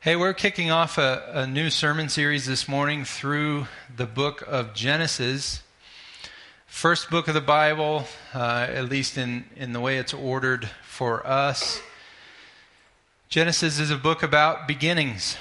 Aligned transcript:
Hey, 0.00 0.14
we're 0.14 0.32
kicking 0.32 0.70
off 0.70 0.96
a, 0.96 1.28
a, 1.34 1.46
new 1.48 1.70
sermon 1.70 2.08
series 2.08 2.46
this 2.46 2.68
morning 2.68 3.04
through 3.04 3.66
the 3.96 4.06
book 4.06 4.44
of 4.46 4.72
Genesis. 4.72 5.60
First 6.68 7.10
book 7.10 7.26
of 7.26 7.34
the 7.34 7.40
Bible, 7.40 8.04
uh, 8.32 8.68
at 8.70 8.88
least 8.88 9.18
in, 9.18 9.46
in 9.56 9.72
the 9.72 9.80
way 9.80 9.98
it's 9.98 10.14
ordered 10.14 10.70
for 10.84 11.26
us. 11.26 11.80
Genesis 13.28 13.80
is 13.80 13.90
a 13.90 13.96
book 13.96 14.22
about 14.22 14.68
beginnings. 14.68 15.36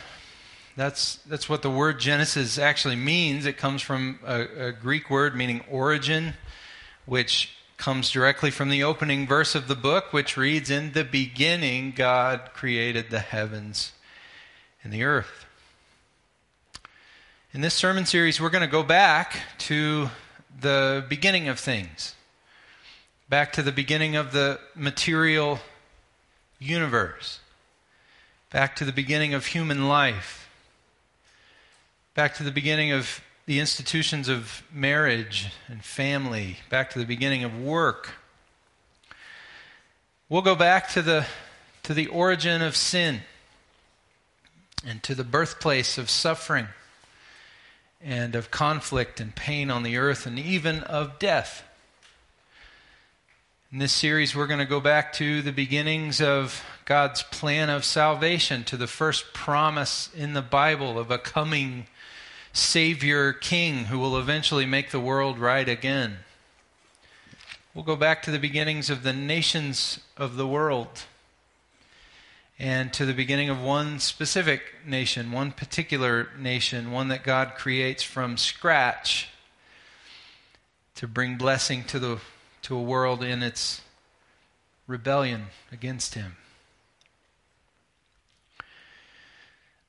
That's, 0.76 1.18
that's 1.18 1.48
what 1.48 1.62
the 1.62 1.70
word 1.70 2.00
Genesis 2.00 2.58
actually 2.58 2.96
means. 2.96 3.46
It 3.46 3.60
comes 3.60 3.84
from 3.84 4.18
a, 4.26 4.70
a 4.70 4.72
Greek 4.72 5.12
word 5.12 5.36
meaning 5.36 5.64
origin, 5.70 6.34
which 7.06 7.52
comes 7.78 8.10
directly 8.10 8.50
from 8.50 8.72
the 8.72 8.82
opening 8.82 9.28
verse 9.28 9.54
of 9.54 9.68
the 9.68 9.76
book, 9.76 10.12
which 10.12 10.36
reads 10.36 10.72
In 10.72 10.94
the 10.94 11.04
beginning, 11.04 11.92
God 11.96 12.50
created 12.56 13.12
the 13.12 13.20
heavens 13.20 13.92
and 14.84 14.94
the 14.94 15.04
earth. 15.04 15.46
In 17.54 17.62
this 17.62 17.74
sermon 17.74 18.06
series, 18.06 18.40
we're 18.40 18.50
going 18.50 18.62
to 18.62 18.72
go 18.72 18.84
back 18.84 19.40
to 19.60 20.10
the 20.60 21.06
beginning 21.10 21.48
of 21.48 21.60
things, 21.60 22.14
back 23.30 23.54
to 23.54 23.62
the 23.62 23.72
beginning 23.72 24.16
of 24.16 24.32
the 24.32 24.60
material 24.76 25.60
universe, 26.60 27.40
back 28.52 28.76
to 28.76 28.86
the 28.86 28.92
beginning 28.92 29.34
of 29.34 29.48
human 29.48 29.88
life, 29.88 30.50
back 32.16 32.36
to 32.36 32.44
the 32.44 32.52
beginning 32.52 32.92
of 32.92 33.22
the 33.46 33.60
institutions 33.60 34.28
of 34.28 34.64
marriage 34.72 35.48
and 35.68 35.84
family, 35.84 36.58
back 36.70 36.90
to 36.92 37.00
the 37.00 37.06
beginning 37.06 37.44
of 37.44 37.60
work. 37.60 38.12
We'll 40.28 40.42
go 40.42 40.56
back 40.56 40.90
to 40.90 41.02
the, 41.02 41.26
to 41.84 41.94
the 41.94 42.08
origin 42.08 42.62
of 42.62 42.76
sin 42.76 43.22
and 44.86 45.02
to 45.04 45.16
the 45.16 45.24
birthplace 45.24 45.98
of 45.98 46.10
suffering 46.10 46.68
and 48.02 48.36
of 48.36 48.52
conflict 48.52 49.20
and 49.20 49.36
pain 49.36 49.72
on 49.72 49.84
the 49.84 49.98
earth 49.98 50.26
and 50.26 50.38
even 50.38 50.80
of 50.82 51.18
death. 51.20 51.64
In 53.72 53.80
this 53.80 53.92
series, 53.92 54.36
we're 54.36 54.48
going 54.48 54.60
to 54.60 54.66
go 54.66 54.80
back 54.80 55.12
to 55.14 55.42
the 55.42 55.52
beginnings 55.52 56.22
of 56.22 56.64
God's 56.86 57.24
plan 57.24 57.70
of 57.70 57.84
salvation, 57.84 58.64
to 58.66 58.78
the 58.78 58.88
first 58.88 59.34
promise 59.34 60.10
in 60.16 60.34
the 60.34 60.42
Bible 60.42 60.98
of 60.98 61.12
a 61.12 61.18
coming 61.18 61.88
Savior 62.54 63.34
King 63.34 63.86
who 63.86 64.00
will 64.00 64.18
eventually 64.18 64.66
make 64.66 64.92
the 64.92 65.00
world 65.00 65.38
right 65.38 65.68
again. 65.68 66.18
We'll 67.74 67.84
go 67.84 67.98
back 67.98 68.24
to 68.24 68.32
the 68.32 68.40
beginnings 68.40 68.90
of 68.90 69.04
the 69.04 69.14
nations 69.14 70.00
of 70.16 70.38
the 70.38 70.48
world 70.48 71.04
and 72.60 72.92
to 72.94 73.06
the 73.06 73.14
beginning 73.14 73.50
of 73.50 73.62
one 73.62 74.00
specific 74.00 74.62
nation, 74.86 75.32
one 75.32 75.52
particular 75.52 76.30
nation, 76.40 76.92
one 76.92 77.10
that 77.10 77.24
God 77.24 77.54
creates 77.56 78.04
from 78.04 78.38
scratch 78.38 79.30
to 80.96 81.08
bring 81.08 81.38
blessing 81.38 81.84
to 81.86 82.00
the 82.00 82.20
to 82.64 82.76
a 82.76 82.82
world 82.82 83.24
in 83.24 83.44
its 83.44 83.82
rebellion 84.88 85.48
against 85.72 86.16
him. 86.16 86.36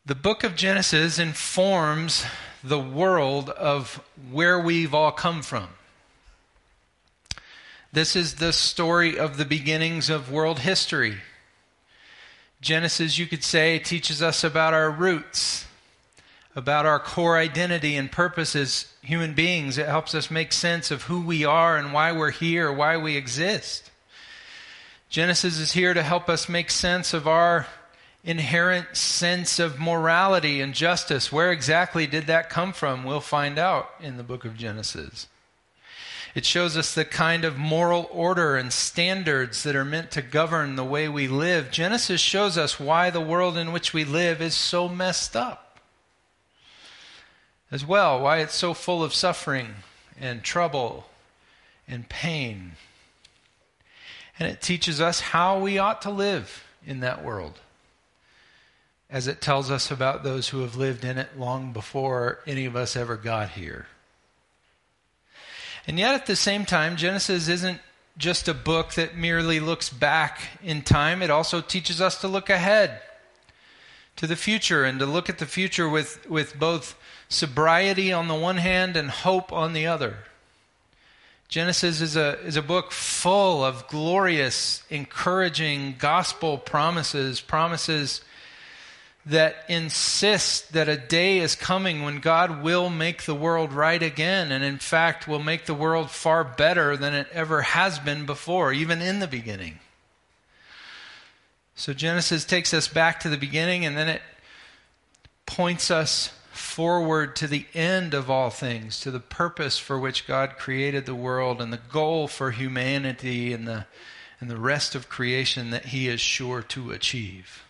The 0.04 0.14
book 0.14 0.44
of 0.44 0.54
Genesis 0.54 1.18
informs 1.18 2.24
the 2.62 2.78
world 2.78 3.50
of 3.50 4.02
where 4.30 4.58
we've 4.58 4.94
all 4.94 5.12
come 5.12 5.42
from. 5.42 5.68
This 7.92 8.14
is 8.14 8.36
the 8.36 8.52
story 8.52 9.18
of 9.18 9.38
the 9.38 9.44
beginnings 9.44 10.08
of 10.08 10.30
world 10.30 10.60
history. 10.60 11.18
Genesis, 12.60 13.18
you 13.18 13.26
could 13.26 13.44
say, 13.44 13.78
teaches 13.78 14.22
us 14.22 14.42
about 14.42 14.74
our 14.74 14.90
roots, 14.90 15.64
about 16.56 16.86
our 16.86 16.98
core 16.98 17.38
identity 17.38 17.96
and 17.96 18.10
purpose 18.10 18.56
as 18.56 18.92
human 19.00 19.34
beings. 19.34 19.78
It 19.78 19.86
helps 19.86 20.14
us 20.14 20.30
make 20.30 20.52
sense 20.52 20.90
of 20.90 21.04
who 21.04 21.20
we 21.20 21.44
are 21.44 21.76
and 21.76 21.92
why 21.92 22.12
we're 22.12 22.32
here, 22.32 22.72
why 22.72 22.96
we 22.96 23.16
exist. 23.16 23.90
Genesis 25.08 25.58
is 25.58 25.72
here 25.72 25.94
to 25.94 26.02
help 26.02 26.28
us 26.28 26.48
make 26.48 26.70
sense 26.70 27.14
of 27.14 27.28
our 27.28 27.66
inherent 28.24 28.96
sense 28.96 29.58
of 29.58 29.78
morality 29.78 30.60
and 30.60 30.74
justice. 30.74 31.32
Where 31.32 31.52
exactly 31.52 32.06
did 32.06 32.26
that 32.26 32.50
come 32.50 32.72
from? 32.72 33.04
We'll 33.04 33.20
find 33.20 33.58
out 33.58 33.88
in 34.00 34.16
the 34.16 34.22
book 34.24 34.44
of 34.44 34.56
Genesis. 34.56 35.28
It 36.34 36.44
shows 36.44 36.76
us 36.76 36.94
the 36.94 37.04
kind 37.04 37.44
of 37.44 37.56
moral 37.56 38.08
order 38.12 38.56
and 38.56 38.72
standards 38.72 39.62
that 39.62 39.74
are 39.74 39.84
meant 39.84 40.10
to 40.12 40.22
govern 40.22 40.76
the 40.76 40.84
way 40.84 41.08
we 41.08 41.26
live. 41.26 41.70
Genesis 41.70 42.20
shows 42.20 42.58
us 42.58 42.78
why 42.78 43.10
the 43.10 43.20
world 43.20 43.56
in 43.56 43.72
which 43.72 43.92
we 43.92 44.04
live 44.04 44.40
is 44.40 44.54
so 44.54 44.88
messed 44.88 45.34
up. 45.34 45.80
As 47.70 47.84
well, 47.84 48.20
why 48.20 48.38
it's 48.38 48.54
so 48.54 48.74
full 48.74 49.02
of 49.02 49.14
suffering 49.14 49.76
and 50.20 50.42
trouble 50.42 51.06
and 51.86 52.08
pain. 52.08 52.72
And 54.38 54.50
it 54.50 54.60
teaches 54.60 55.00
us 55.00 55.20
how 55.20 55.58
we 55.58 55.78
ought 55.78 56.02
to 56.02 56.10
live 56.10 56.64
in 56.86 57.00
that 57.00 57.24
world, 57.24 57.58
as 59.10 59.26
it 59.26 59.40
tells 59.40 59.70
us 59.70 59.90
about 59.90 60.22
those 60.22 60.48
who 60.48 60.60
have 60.60 60.76
lived 60.76 61.04
in 61.04 61.18
it 61.18 61.38
long 61.38 61.72
before 61.72 62.40
any 62.46 62.64
of 62.64 62.76
us 62.76 62.96
ever 62.96 63.16
got 63.16 63.50
here. 63.50 63.86
And 65.88 65.98
yet, 65.98 66.14
at 66.14 66.26
the 66.26 66.36
same 66.36 66.66
time, 66.66 66.96
Genesis 66.96 67.48
isn't 67.48 67.80
just 68.18 68.46
a 68.46 68.52
book 68.52 68.92
that 68.94 69.16
merely 69.16 69.58
looks 69.58 69.88
back 69.88 70.42
in 70.62 70.82
time, 70.82 71.22
it 71.22 71.30
also 71.30 71.62
teaches 71.62 71.98
us 71.98 72.20
to 72.20 72.28
look 72.28 72.50
ahead 72.50 73.00
to 74.16 74.26
the 74.26 74.36
future 74.36 74.84
and 74.84 74.98
to 74.98 75.06
look 75.06 75.30
at 75.30 75.38
the 75.38 75.46
future 75.46 75.88
with, 75.88 76.28
with 76.28 76.58
both 76.58 76.94
sobriety 77.30 78.12
on 78.12 78.28
the 78.28 78.34
one 78.34 78.58
hand 78.58 78.98
and 78.98 79.08
hope 79.08 79.50
on 79.50 79.72
the 79.72 79.86
other. 79.86 80.18
Genesis 81.48 82.02
is 82.02 82.16
a, 82.16 82.38
is 82.40 82.56
a 82.56 82.62
book 82.62 82.92
full 82.92 83.64
of 83.64 83.88
glorious, 83.88 84.82
encouraging 84.90 85.94
gospel 85.98 86.58
promises, 86.58 87.40
promises 87.40 88.20
that 89.28 89.56
insist 89.68 90.72
that 90.72 90.88
a 90.88 90.96
day 90.96 91.38
is 91.38 91.54
coming 91.54 92.02
when 92.02 92.18
God 92.18 92.62
will 92.62 92.88
make 92.88 93.24
the 93.24 93.34
world 93.34 93.74
right 93.74 94.02
again, 94.02 94.50
and 94.50 94.64
in 94.64 94.78
fact 94.78 95.28
will 95.28 95.38
make 95.38 95.66
the 95.66 95.74
world 95.74 96.10
far 96.10 96.42
better 96.42 96.96
than 96.96 97.12
it 97.12 97.26
ever 97.32 97.60
has 97.60 97.98
been 97.98 98.24
before, 98.24 98.72
even 98.72 99.02
in 99.02 99.18
the 99.18 99.28
beginning. 99.28 99.80
So 101.74 101.92
Genesis 101.92 102.46
takes 102.46 102.72
us 102.72 102.88
back 102.88 103.20
to 103.20 103.28
the 103.28 103.36
beginning, 103.36 103.84
and 103.84 103.96
then 103.98 104.08
it 104.08 104.22
points 105.44 105.90
us 105.90 106.32
forward 106.50 107.36
to 107.36 107.46
the 107.46 107.66
end 107.74 108.14
of 108.14 108.30
all 108.30 108.48
things, 108.48 108.98
to 109.00 109.10
the 109.10 109.20
purpose 109.20 109.78
for 109.78 109.98
which 109.98 110.26
God 110.26 110.56
created 110.56 111.04
the 111.04 111.14
world, 111.14 111.60
and 111.60 111.70
the 111.70 111.80
goal 111.92 112.28
for 112.28 112.50
humanity 112.50 113.52
and 113.52 113.68
the, 113.68 113.86
and 114.40 114.50
the 114.50 114.56
rest 114.56 114.94
of 114.94 115.10
creation 115.10 115.68
that 115.70 115.86
He 115.86 116.08
is 116.08 116.20
sure 116.20 116.62
to 116.62 116.92
achieve 116.92 117.62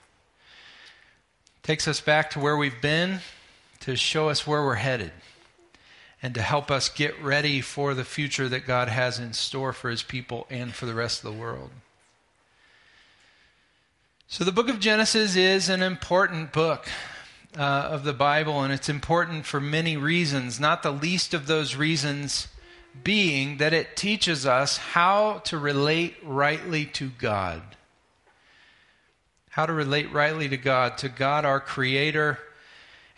takes 1.69 1.87
us 1.87 2.01
back 2.01 2.31
to 2.31 2.41
where 2.41 2.57
we've 2.57 2.81
been 2.81 3.21
to 3.79 3.95
show 3.95 4.31
us 4.31 4.47
where 4.47 4.65
we're 4.65 4.77
headed 4.77 5.13
and 6.23 6.35
to 6.35 6.41
help 6.41 6.71
us 6.71 6.89
get 6.89 7.23
ready 7.23 7.61
for 7.61 7.93
the 7.93 8.07
future 8.07 8.49
that 8.49 8.67
God 8.67 8.89
has 8.89 9.19
in 9.19 9.35
store 9.35 9.75
for 9.75 9.91
his 9.91 10.03
people 10.03 10.47
and 10.49 10.75
for 10.75 10.87
the 10.87 10.95
rest 10.95 11.23
of 11.23 11.31
the 11.31 11.39
world. 11.39 11.69
So, 14.29 14.45
the 14.45 14.51
book 14.51 14.71
of 14.71 14.81
Genesis 14.81 15.37
is 15.37 15.69
an 15.69 15.83
important 15.83 16.55
book 16.55 16.89
uh, 17.55 17.61
of 17.61 18.03
the 18.03 18.15
Bible, 18.15 18.63
and 18.63 18.73
it's 18.73 18.89
important 18.89 19.45
for 19.45 19.61
many 19.61 19.99
reasons, 19.99 20.59
not 20.59 20.83
the 20.83 20.91
least 20.91 21.35
of 21.35 21.47
those 21.47 21.77
reasons 21.77 22.49
being 23.05 23.59
that 23.59 23.75
it 23.75 23.95
teaches 23.95 24.47
us 24.47 24.79
how 24.79 25.43
to 25.45 25.59
relate 25.59 26.17
rightly 26.23 26.87
to 26.87 27.11
God 27.19 27.77
how 29.59 29.67
to 29.67 29.73
relate 29.73 30.13
rightly 30.13 30.49
to 30.49 30.57
God, 30.57 30.97
to 30.97 31.09
God 31.09 31.45
our 31.45 31.59
Creator 31.59 32.39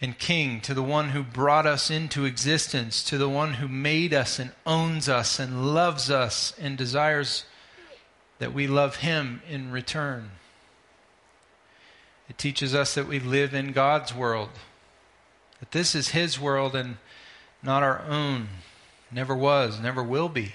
and 0.01 0.19
King, 0.19 0.59
to 0.63 0.73
the 0.73 0.83
one 0.83 1.11
who 1.11 1.23
brought 1.23 1.67
us 1.67 1.91
into 1.91 2.25
existence, 2.25 3.05
to 3.05 3.19
the 3.19 3.29
one 3.29 3.53
who 3.53 3.69
made 3.69 4.15
us 4.15 4.39
and 4.39 4.51
owns 4.65 5.07
us 5.07 5.39
and 5.39 5.75
loves 5.75 6.11
us 6.11 6.55
and 6.59 6.79
desires 6.79 7.45
that 8.39 8.55
we 8.55 8.67
love 8.67 8.97
Him 8.97 9.43
in 9.51 9.71
return. 9.71 10.31
It 12.31 12.39
teaches 12.39 12.75
us 12.75 12.95
that 12.95 13.07
we 13.07 13.21
live 13.21 13.53
in 13.53 13.73
God's 13.73 14.15
world, 14.15 14.49
that 15.59 15.73
this 15.73 15.95
is 15.95 16.09
His 16.09 16.41
world 16.41 16.75
and 16.75 16.97
not 17.63 17.83
our 17.83 18.01
own, 18.09 18.49
never 19.13 19.37
was, 19.37 19.79
never 19.79 20.03
will 20.03 20.31
be. 20.31 20.55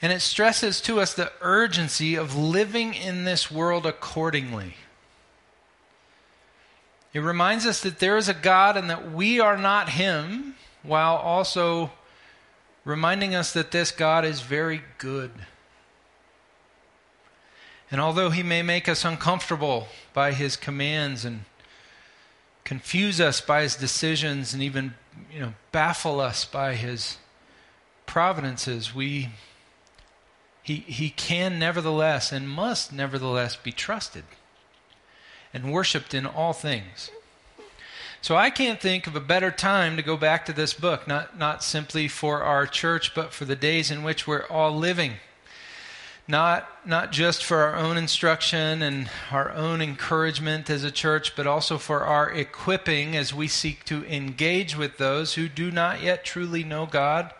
And 0.00 0.12
it 0.12 0.20
stresses 0.20 0.80
to 0.82 1.00
us 1.00 1.12
the 1.12 1.32
urgency 1.40 2.14
of 2.14 2.36
living 2.36 2.94
in 2.94 3.24
this 3.24 3.50
world 3.50 3.84
accordingly. 3.84 4.74
It 7.12 7.20
reminds 7.20 7.66
us 7.66 7.80
that 7.80 7.98
there 7.98 8.16
is 8.16 8.28
a 8.28 8.34
God 8.34 8.76
and 8.76 8.88
that 8.90 9.10
we 9.10 9.40
are 9.40 9.56
not 9.56 9.88
Him, 9.90 10.54
while 10.82 11.16
also 11.16 11.90
reminding 12.84 13.34
us 13.34 13.52
that 13.52 13.70
this 13.70 13.90
God 13.90 14.24
is 14.24 14.40
very 14.40 14.82
good. 14.98 15.30
And 17.90 18.00
although 18.00 18.30
he 18.30 18.42
may 18.42 18.62
make 18.62 18.88
us 18.88 19.04
uncomfortable 19.04 19.88
by 20.12 20.32
his 20.32 20.56
commands 20.56 21.24
and 21.24 21.44
confuse 22.64 23.20
us 23.20 23.40
by 23.40 23.62
his 23.62 23.76
decisions 23.76 24.52
and 24.52 24.62
even 24.62 24.94
you 25.32 25.40
know 25.40 25.54
baffle 25.72 26.20
us 26.20 26.44
by 26.44 26.74
his 26.74 27.16
providences, 28.06 28.94
we 28.94 29.30
he 30.62 30.76
he 30.76 31.10
can 31.10 31.58
nevertheless 31.58 32.32
and 32.32 32.48
must 32.48 32.92
nevertheless 32.92 33.56
be 33.56 33.72
trusted 33.72 34.24
and 35.52 35.72
worshiped 35.72 36.14
in 36.14 36.26
all 36.26 36.52
things. 36.52 37.10
So 38.20 38.36
I 38.36 38.50
can't 38.50 38.80
think 38.80 39.06
of 39.06 39.14
a 39.14 39.20
better 39.20 39.50
time 39.50 39.96
to 39.96 40.02
go 40.02 40.16
back 40.16 40.44
to 40.46 40.52
this 40.52 40.74
book, 40.74 41.06
not, 41.06 41.38
not 41.38 41.62
simply 41.62 42.08
for 42.08 42.42
our 42.42 42.66
church, 42.66 43.14
but 43.14 43.32
for 43.32 43.44
the 43.44 43.56
days 43.56 43.90
in 43.90 44.02
which 44.02 44.26
we're 44.26 44.46
all 44.48 44.76
living. 44.76 45.14
Not, 46.26 46.68
not 46.84 47.10
just 47.10 47.42
for 47.42 47.58
our 47.58 47.76
own 47.76 47.96
instruction 47.96 48.82
and 48.82 49.08
our 49.30 49.50
own 49.52 49.80
encouragement 49.80 50.68
as 50.68 50.84
a 50.84 50.90
church, 50.90 51.34
but 51.36 51.46
also 51.46 51.78
for 51.78 52.04
our 52.04 52.30
equipping 52.30 53.16
as 53.16 53.32
we 53.32 53.48
seek 53.48 53.84
to 53.84 54.04
engage 54.04 54.76
with 54.76 54.98
those 54.98 55.34
who 55.34 55.48
do 55.48 55.70
not 55.70 56.02
yet 56.02 56.24
truly 56.24 56.64
know 56.64 56.84
God 56.84 57.32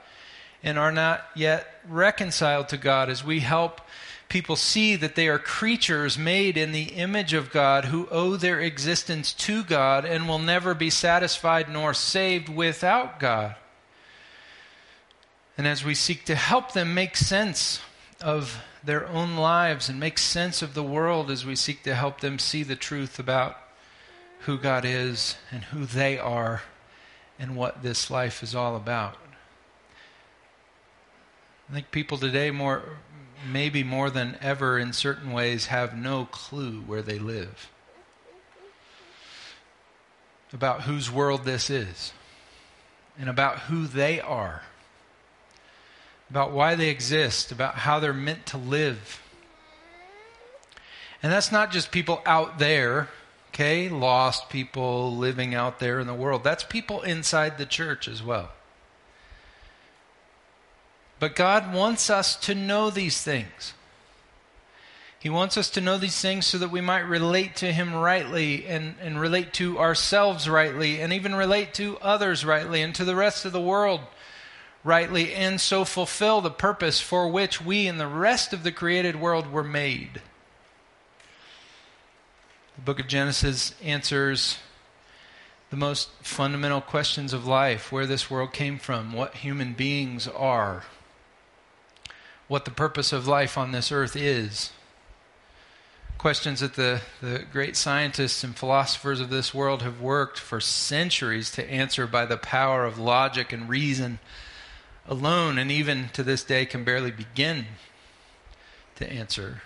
and 0.62 0.78
are 0.78 0.93
not 0.93 1.25
yet 1.34 1.66
reconciled 1.88 2.69
to 2.69 2.76
God, 2.76 3.08
as 3.08 3.25
we 3.25 3.40
help 3.40 3.81
people 4.28 4.56
see 4.56 4.96
that 4.96 5.14
they 5.14 5.28
are 5.28 5.38
creatures 5.38 6.19
made 6.19 6.56
in 6.56 6.72
the 6.72 6.84
image 6.94 7.32
of 7.32 7.50
God 7.50 7.87
who 7.87 8.08
owe 8.10 8.37
their 8.37 8.60
existence 8.60 9.32
to 9.32 9.64
God 9.64 10.05
and 10.05 10.28
will 10.28 10.38
never 10.38 10.75
be 10.75 10.90
satisfied 10.90 11.69
nor 11.70 11.94
saved 11.94 12.49
without 12.49 13.19
God. 13.19 13.56
And 15.56 15.66
as 15.66 15.84
we 15.84 15.94
seek 15.94 16.25
to 16.26 16.34
help 16.34 16.72
them 16.72 16.94
make 16.94 17.16
sense 17.16 17.81
of 18.20 18.62
their 18.84 19.08
own 19.08 19.37
lives 19.37 19.88
and 19.88 19.99
make 19.99 20.19
sense 20.19 20.62
of 20.62 20.75
the 20.75 20.82
world, 20.82 21.31
as 21.31 21.44
we 21.44 21.56
seek 21.56 21.82
to 21.84 21.94
help 21.94 22.20
them 22.20 22.38
see 22.38 22.62
the 22.62 22.76
truth 22.76 23.19
about 23.19 23.56
who 24.40 24.56
God 24.58 24.84
is 24.84 25.37
and 25.50 25.64
who 25.64 25.84
they 25.84 26.19
are 26.19 26.62
and 27.38 27.56
what 27.56 27.82
this 27.82 28.10
life 28.10 28.43
is 28.43 28.55
all 28.55 28.76
about. 28.76 29.16
I 31.69 31.75
think 31.75 31.91
people 31.91 32.19
today 32.19 32.50
more 32.50 32.82
maybe 33.47 33.82
more 33.85 34.11
than 34.11 34.37
ever 34.41 34.79
in 34.79 34.93
certain 34.93 35.32
ways, 35.32 35.67
have 35.67 35.97
no 35.97 36.26
clue 36.26 36.81
where 36.82 37.03
they 37.03 37.19
live, 37.19 37.70
about 40.53 40.82
whose 40.82 41.11
world 41.11 41.44
this 41.44 41.70
is, 41.70 42.12
and 43.19 43.29
about 43.29 43.61
who 43.61 43.87
they 43.87 44.20
are, 44.20 44.62
about 46.31 46.53
why 46.53 46.75
they 46.75 46.88
exist, 46.88 47.53
about 47.53 47.76
how 47.76 48.00
they're 48.00 48.12
meant 48.12 48.47
to 48.47 48.59
live. 48.59 49.23
And 51.23 51.32
that's 51.32 51.53
not 51.53 51.73
just 51.73 51.91
people 51.91 52.23
out 52.26 52.59
there, 52.59 53.09
okay, 53.49 53.88
lost 53.88 54.50
people 54.50 55.17
living 55.17 55.55
out 55.55 55.81
there 55.81 55.99
in 55.99 56.06
the 56.06 56.15
world. 56.15 56.44
That's 56.44 56.62
people 56.62 57.03
inside 57.03 57.59
the 57.59 57.67
church 57.67 58.06
as 58.06 58.23
well. 58.23 58.50
But 61.20 61.35
God 61.35 61.73
wants 61.73 62.11
us 62.11 62.37
to 62.37 62.55
know 62.55 62.91
these 62.91 63.23
things. 63.23 63.75
He 65.20 65.29
wants 65.29 65.56
us 65.56 65.69
to 65.70 65.81
know 65.81 65.99
these 65.99 66.20
things 66.20 66.47
so 66.47 66.59
that 66.59 66.70
we 66.70 66.81
might 66.81 67.00
relate 67.00 67.56
to 67.56 67.73
Him 67.73 67.93
rightly 67.93 68.67
and, 68.67 68.94
and 69.03 69.20
relate 69.20 69.53
to 69.55 69.79
ourselves 69.79 70.49
rightly 70.49 71.00
and 71.00 71.12
even 71.12 71.35
relate 71.35 71.75
to 71.75 71.99
others 71.99 72.44
rightly 72.44 72.82
and 72.82 72.94
to 72.94 73.05
the 73.05 73.17
rest 73.17 73.44
of 73.44 73.53
the 73.53 73.61
world 73.61 74.00
rightly 74.85 75.35
and 75.35 75.61
so 75.61 75.85
fulfill 75.85 76.41
the 76.41 76.50
purpose 76.50 77.00
for 77.00 77.29
which 77.29 77.61
we 77.61 77.88
and 77.88 77.99
the 77.99 78.06
rest 78.06 78.53
of 78.53 78.62
the 78.62 78.70
created 78.70 79.17
world 79.17 79.50
were 79.50 79.65
made. 79.65 80.23
The 82.76 82.82
book 82.82 83.00
of 83.00 83.09
Genesis 83.09 83.75
answers 83.82 84.59
the 85.70 85.76
most 85.76 86.11
fundamental 86.23 86.81
questions 86.81 87.32
of 87.32 87.44
life 87.44 87.91
where 87.91 88.06
this 88.06 88.31
world 88.31 88.53
came 88.53 88.79
from, 88.79 89.12
what 89.12 89.35
human 89.35 89.73
beings 89.73 90.29
are 90.29 90.85
what 92.48 92.64
the 92.64 92.70
purpose 92.70 93.12
of 93.12 93.28
life 93.28 93.56
on 93.56 93.72
this 93.72 93.92
earth 93.92 94.16
is. 94.16 94.72
Questions 96.16 96.60
that 96.60 96.74
the, 96.74 97.02
the 97.20 97.44
great 97.52 97.76
scientists 97.76 98.42
and 98.42 98.56
philosophers 98.56 99.20
of 99.20 99.30
this 99.30 99.54
world 99.54 99.82
have 99.82 100.00
worked 100.00 100.38
for 100.38 100.60
centuries 100.60 101.50
to 101.52 101.70
answer 101.70 102.06
by 102.06 102.26
the 102.26 102.36
power 102.36 102.84
of 102.84 102.98
logic 102.98 103.52
and 103.52 103.68
reason 103.68 104.18
alone, 105.06 105.58
and 105.58 105.70
even 105.70 106.08
to 106.14 106.22
this 106.22 106.42
day 106.42 106.66
can 106.66 106.82
barely 106.82 107.12
begin 107.12 107.66
to 108.96 109.10
answer. 109.10 109.62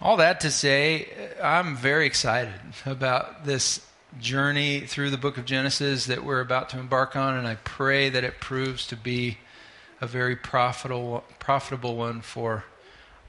All 0.00 0.16
that 0.16 0.40
to 0.40 0.50
say, 0.50 1.08
I'm 1.42 1.76
very 1.76 2.06
excited 2.06 2.54
about 2.86 3.44
this 3.44 3.84
journey 4.20 4.80
through 4.80 5.10
the 5.10 5.18
book 5.18 5.36
of 5.36 5.44
Genesis 5.44 6.06
that 6.06 6.24
we're 6.24 6.40
about 6.40 6.70
to 6.70 6.78
embark 6.78 7.14
on, 7.14 7.36
and 7.36 7.46
I 7.46 7.56
pray 7.56 8.08
that 8.08 8.24
it 8.24 8.40
proves 8.40 8.86
to 8.86 8.96
be 8.96 9.38
a 10.00 10.06
very 10.06 10.36
profitable, 10.36 11.24
profitable 11.38 11.96
one 11.96 12.20
for 12.20 12.64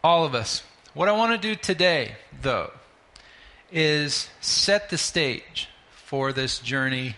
all 0.03 0.23
of 0.25 0.35
us. 0.35 0.63
What 0.93 1.07
I 1.07 1.11
want 1.13 1.39
to 1.39 1.47
do 1.47 1.55
today, 1.55 2.15
though, 2.41 2.71
is 3.71 4.29
set 4.41 4.89
the 4.89 4.97
stage 4.97 5.69
for 5.91 6.33
this 6.33 6.59
journey 6.59 7.15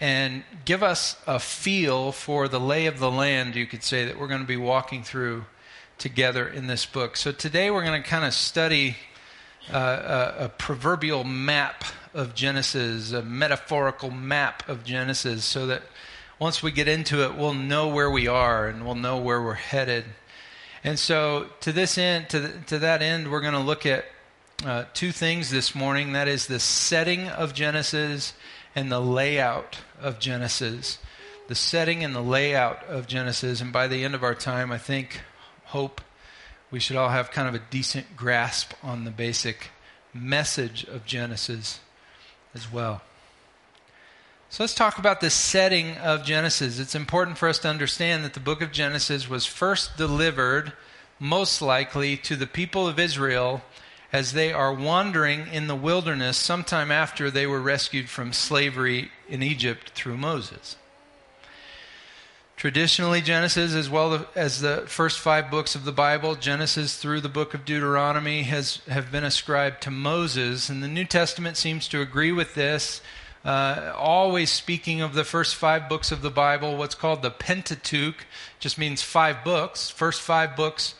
and 0.00 0.44
give 0.64 0.82
us 0.82 1.16
a 1.26 1.38
feel 1.38 2.12
for 2.12 2.48
the 2.48 2.60
lay 2.60 2.86
of 2.86 2.98
the 2.98 3.10
land, 3.10 3.54
you 3.54 3.66
could 3.66 3.82
say, 3.82 4.06
that 4.06 4.18
we're 4.18 4.28
going 4.28 4.40
to 4.40 4.46
be 4.46 4.56
walking 4.56 5.02
through 5.02 5.44
together 5.98 6.48
in 6.48 6.66
this 6.66 6.86
book. 6.86 7.16
So 7.16 7.32
today 7.32 7.70
we're 7.70 7.84
going 7.84 8.02
to 8.02 8.08
kind 8.08 8.24
of 8.24 8.32
study 8.32 8.96
uh, 9.70 10.34
a, 10.38 10.44
a 10.44 10.48
proverbial 10.48 11.24
map 11.24 11.84
of 12.14 12.34
Genesis, 12.34 13.12
a 13.12 13.22
metaphorical 13.22 14.10
map 14.10 14.66
of 14.68 14.84
Genesis, 14.84 15.44
so 15.44 15.66
that 15.66 15.82
once 16.40 16.62
we 16.62 16.72
get 16.72 16.88
into 16.88 17.22
it, 17.22 17.36
we'll 17.36 17.54
know 17.54 17.86
where 17.88 18.10
we 18.10 18.26
are 18.26 18.66
and 18.66 18.84
we'll 18.84 18.94
know 18.94 19.18
where 19.18 19.42
we're 19.42 19.52
headed. 19.52 20.04
And 20.82 20.98
so, 20.98 21.46
to 21.60 21.70
this 21.70 21.98
end, 21.98 22.30
to, 22.30 22.58
to 22.68 22.78
that 22.78 23.02
end, 23.02 23.30
we're 23.30 23.42
going 23.42 23.52
to 23.52 23.60
look 23.60 23.84
at 23.84 24.06
uh, 24.64 24.84
two 24.94 25.12
things 25.12 25.50
this 25.50 25.74
morning. 25.74 26.14
That 26.14 26.28
is 26.28 26.46
the 26.46 26.58
setting 26.58 27.28
of 27.28 27.52
Genesis 27.52 28.32
and 28.74 28.90
the 28.90 29.00
layout 29.00 29.80
of 30.00 30.18
Genesis. 30.18 30.98
The 31.48 31.54
setting 31.54 32.02
and 32.02 32.14
the 32.14 32.22
layout 32.22 32.84
of 32.84 33.06
Genesis. 33.06 33.60
And 33.60 33.70
by 33.70 33.86
the 33.86 34.02
end 34.02 34.14
of 34.14 34.24
our 34.24 34.34
time, 34.34 34.72
I 34.72 34.78
think, 34.78 35.20
hope, 35.64 36.00
we 36.70 36.80
should 36.80 36.96
all 36.96 37.10
have 37.10 37.30
kind 37.30 37.48
of 37.48 37.54
a 37.54 37.64
decent 37.70 38.16
grasp 38.16 38.72
on 38.82 39.04
the 39.04 39.10
basic 39.10 39.68
message 40.14 40.84
of 40.84 41.04
Genesis 41.04 41.80
as 42.54 42.72
well. 42.72 43.02
So 44.52 44.64
let's 44.64 44.74
talk 44.74 44.98
about 44.98 45.20
the 45.20 45.30
setting 45.30 45.96
of 45.98 46.24
Genesis. 46.24 46.80
It's 46.80 46.96
important 46.96 47.38
for 47.38 47.48
us 47.48 47.60
to 47.60 47.68
understand 47.68 48.24
that 48.24 48.34
the 48.34 48.40
book 48.40 48.60
of 48.60 48.72
Genesis 48.72 49.30
was 49.30 49.46
first 49.46 49.96
delivered, 49.96 50.72
most 51.20 51.62
likely, 51.62 52.16
to 52.16 52.34
the 52.34 52.48
people 52.48 52.88
of 52.88 52.98
Israel 52.98 53.62
as 54.12 54.32
they 54.32 54.52
are 54.52 54.74
wandering 54.74 55.46
in 55.52 55.68
the 55.68 55.76
wilderness 55.76 56.36
sometime 56.36 56.90
after 56.90 57.30
they 57.30 57.46
were 57.46 57.60
rescued 57.60 58.08
from 58.08 58.32
slavery 58.32 59.12
in 59.28 59.40
Egypt 59.40 59.90
through 59.90 60.16
Moses. 60.16 60.74
Traditionally, 62.56 63.20
Genesis, 63.20 63.72
as 63.72 63.88
well 63.88 64.26
as 64.34 64.60
the 64.60 64.82
first 64.88 65.20
five 65.20 65.48
books 65.48 65.76
of 65.76 65.84
the 65.84 65.92
Bible, 65.92 66.34
Genesis 66.34 66.96
through 66.96 67.20
the 67.20 67.28
book 67.28 67.54
of 67.54 67.64
Deuteronomy, 67.64 68.42
has 68.42 68.80
have 68.88 69.12
been 69.12 69.24
ascribed 69.24 69.80
to 69.82 69.92
Moses, 69.92 70.68
and 70.68 70.82
the 70.82 70.88
New 70.88 71.04
Testament 71.04 71.56
seems 71.56 71.86
to 71.86 72.00
agree 72.00 72.32
with 72.32 72.56
this 72.56 73.00
uh, 73.44 73.92
always 73.96 74.50
speaking 74.50 75.00
of 75.00 75.14
the 75.14 75.24
first 75.24 75.54
five 75.54 75.88
books 75.88 76.12
of 76.12 76.22
the 76.22 76.30
Bible, 76.30 76.76
what's 76.76 76.94
called 76.94 77.22
the 77.22 77.30
Pentateuch, 77.30 78.26
just 78.58 78.76
means 78.76 79.02
five 79.02 79.42
books, 79.42 79.88
first 79.88 80.20
five 80.20 80.54
books 80.54 80.94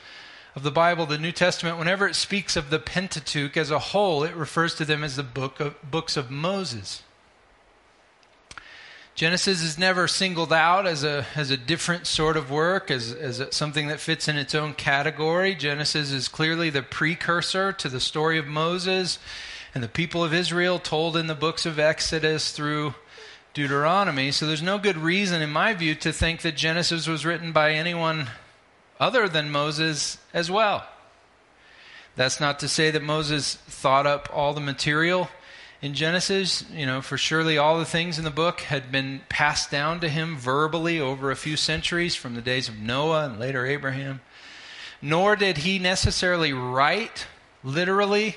of 0.56 0.62
the 0.62 0.70
Bible, 0.70 1.06
the 1.06 1.18
New 1.18 1.32
Testament, 1.32 1.78
whenever 1.78 2.08
it 2.08 2.16
speaks 2.16 2.56
of 2.56 2.70
the 2.70 2.78
Pentateuch 2.78 3.56
as 3.56 3.70
a 3.70 3.78
whole, 3.78 4.24
it 4.24 4.34
refers 4.34 4.74
to 4.76 4.84
them 4.84 5.04
as 5.04 5.16
the 5.16 5.22
book 5.22 5.60
of, 5.60 5.74
books 5.90 6.16
of 6.16 6.30
Moses. 6.30 7.02
Genesis 9.14 9.62
is 9.62 9.78
never 9.78 10.08
singled 10.08 10.52
out 10.52 10.86
as 10.86 11.04
a, 11.04 11.26
as 11.36 11.50
a 11.50 11.56
different 11.56 12.06
sort 12.06 12.38
of 12.38 12.50
work, 12.50 12.90
as, 12.90 13.12
as 13.12 13.42
something 13.50 13.88
that 13.88 14.00
fits 14.00 14.28
in 14.28 14.36
its 14.36 14.54
own 14.54 14.72
category. 14.72 15.54
Genesis 15.54 16.10
is 16.10 16.26
clearly 16.26 16.70
the 16.70 16.82
precursor 16.82 17.70
to 17.72 17.88
the 17.88 18.00
story 18.00 18.38
of 18.38 18.46
Moses 18.46 19.18
and 19.74 19.82
the 19.82 19.88
people 19.88 20.24
of 20.24 20.34
Israel 20.34 20.78
told 20.78 21.16
in 21.16 21.26
the 21.26 21.34
books 21.34 21.66
of 21.66 21.78
Exodus 21.78 22.52
through 22.52 22.94
Deuteronomy. 23.54 24.30
So 24.32 24.46
there's 24.46 24.62
no 24.62 24.78
good 24.78 24.96
reason, 24.96 25.42
in 25.42 25.50
my 25.50 25.74
view, 25.74 25.94
to 25.96 26.12
think 26.12 26.42
that 26.42 26.56
Genesis 26.56 27.06
was 27.06 27.26
written 27.26 27.52
by 27.52 27.72
anyone 27.72 28.28
other 28.98 29.28
than 29.28 29.50
Moses 29.50 30.18
as 30.34 30.50
well. 30.50 30.86
That's 32.16 32.40
not 32.40 32.58
to 32.60 32.68
say 32.68 32.90
that 32.90 33.02
Moses 33.02 33.54
thought 33.54 34.06
up 34.06 34.28
all 34.32 34.52
the 34.52 34.60
material 34.60 35.28
in 35.80 35.94
Genesis. 35.94 36.64
You 36.72 36.84
know, 36.86 37.00
for 37.00 37.16
surely 37.16 37.56
all 37.56 37.78
the 37.78 37.84
things 37.84 38.18
in 38.18 38.24
the 38.24 38.30
book 38.30 38.60
had 38.60 38.92
been 38.92 39.22
passed 39.28 39.70
down 39.70 40.00
to 40.00 40.08
him 40.08 40.36
verbally 40.36 41.00
over 41.00 41.30
a 41.30 41.36
few 41.36 41.56
centuries 41.56 42.14
from 42.16 42.34
the 42.34 42.42
days 42.42 42.68
of 42.68 42.78
Noah 42.78 43.26
and 43.26 43.38
later 43.38 43.64
Abraham. 43.66 44.20
nor 45.02 45.36
did 45.36 45.58
he 45.58 45.78
necessarily 45.78 46.52
write 46.52 47.26
literally 47.62 48.36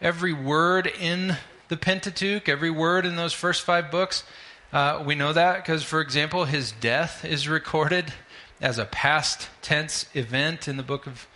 every 0.00 0.32
word 0.32 0.86
in 0.86 1.36
the 1.68 1.76
Pentateuch, 1.76 2.48
every 2.48 2.70
word 2.70 3.06
in 3.06 3.16
those 3.16 3.32
first 3.32 3.62
five 3.62 3.90
books. 3.90 4.24
Uh, 4.72 5.02
we 5.04 5.14
know 5.14 5.32
that 5.32 5.56
because, 5.56 5.82
for 5.82 6.00
example, 6.00 6.44
his 6.44 6.72
death 6.72 7.24
is 7.24 7.48
recorded 7.48 8.12
as 8.60 8.78
a 8.78 8.84
past 8.84 9.48
tense 9.62 10.06
event 10.14 10.68
in 10.68 10.76
the 10.76 10.82
book 10.82 11.06
of 11.06 11.26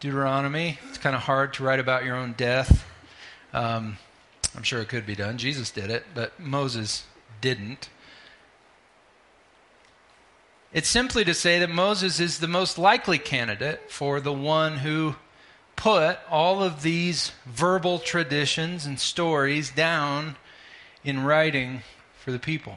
Deuteronomy. 0.00 0.78
It's 0.88 0.98
kind 0.98 1.14
of 1.14 1.22
hard 1.22 1.54
to 1.54 1.64
write 1.64 1.78
about 1.80 2.04
your 2.04 2.16
own 2.16 2.34
death. 2.36 2.86
Um, 3.52 3.98
I'm 4.56 4.62
sure 4.62 4.80
it 4.80 4.88
could 4.88 5.06
be 5.06 5.14
done. 5.14 5.38
Jesus 5.38 5.70
did 5.70 5.90
it, 5.90 6.04
but 6.14 6.38
Moses 6.40 7.04
didn't. 7.40 7.88
It's 10.72 10.88
simply 10.88 11.24
to 11.24 11.34
say 11.34 11.58
that 11.58 11.70
Moses 11.70 12.20
is 12.20 12.38
the 12.38 12.48
most 12.48 12.78
likely 12.78 13.18
candidate 13.18 13.90
for 13.90 14.20
the 14.20 14.32
one 14.32 14.78
who 14.78 15.16
put 15.80 16.18
all 16.28 16.62
of 16.62 16.82
these 16.82 17.32
verbal 17.46 17.98
traditions 17.98 18.84
and 18.84 19.00
stories 19.00 19.70
down 19.70 20.36
in 21.02 21.24
writing 21.24 21.80
for 22.22 22.32
the 22.32 22.38
people. 22.38 22.76